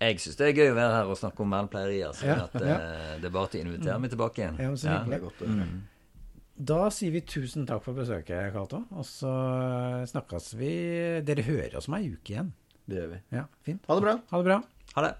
Jeg 0.00 0.16
syns 0.22 0.38
det 0.40 0.46
er 0.48 0.54
gøy 0.56 0.70
å 0.72 0.76
være 0.78 0.92
her 0.96 1.10
og 1.12 1.18
snakke 1.20 1.42
om 1.44 1.50
vernepleierier. 1.52 2.12
Så 2.16 2.24
Ja, 2.30 2.36
at, 2.46 2.54
eh, 2.56 3.18
det 3.20 3.26
er 3.28 3.34
bare 3.34 3.48
til 3.52 3.60
å 3.60 3.64
invitere 3.68 3.98
meg 4.00 4.10
tilbake 4.10 4.38
igjen. 4.40 4.56
Ja, 4.58 4.70
så 4.72 4.84
Ja. 4.88 4.98
hyggelig. 5.04 5.10
Det 5.10 5.16
er 5.20 5.26
godt 5.26 5.40
mm. 5.48 5.80
Da 6.62 6.90
sier 6.90 7.10
vi 7.12 7.20
tusen 7.20 7.66
takk 7.66 7.82
for 7.82 7.92
besøket, 7.94 8.52
Cato. 8.52 8.84
Og 8.92 9.04
så 9.04 9.30
snakkes 10.08 10.54
vi 10.56 11.20
Dere 11.24 11.42
hører 11.42 11.76
oss 11.76 11.88
om 11.88 11.94
ei 11.94 12.10
uke 12.12 12.32
igjen. 12.32 12.52
Det 12.88 12.96
gjør 12.96 13.10
vi. 13.10 13.20
Ja, 13.32 13.44
fint. 13.62 13.84
Ha 13.86 13.94
det 13.94 14.02
bra. 14.02 14.20
Ha 14.30 14.42
det 14.42 14.44
bra. 14.44 14.62
Ha 14.96 15.02
det. 15.06 15.14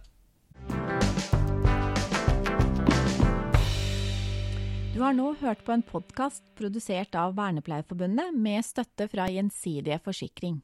Du 4.95 5.01
har 5.05 5.13
nå 5.15 5.35
hørt 5.41 5.63
på 5.65 5.73
en 5.73 5.83
podkast 5.83 6.43
produsert 6.57 7.15
av 7.15 7.37
Vernepleierforbundet 7.37 8.35
med 8.37 8.65
støtte 8.65 9.09
fra 9.09 9.29
Gjensidige 9.29 10.01
Forsikring. 10.03 10.61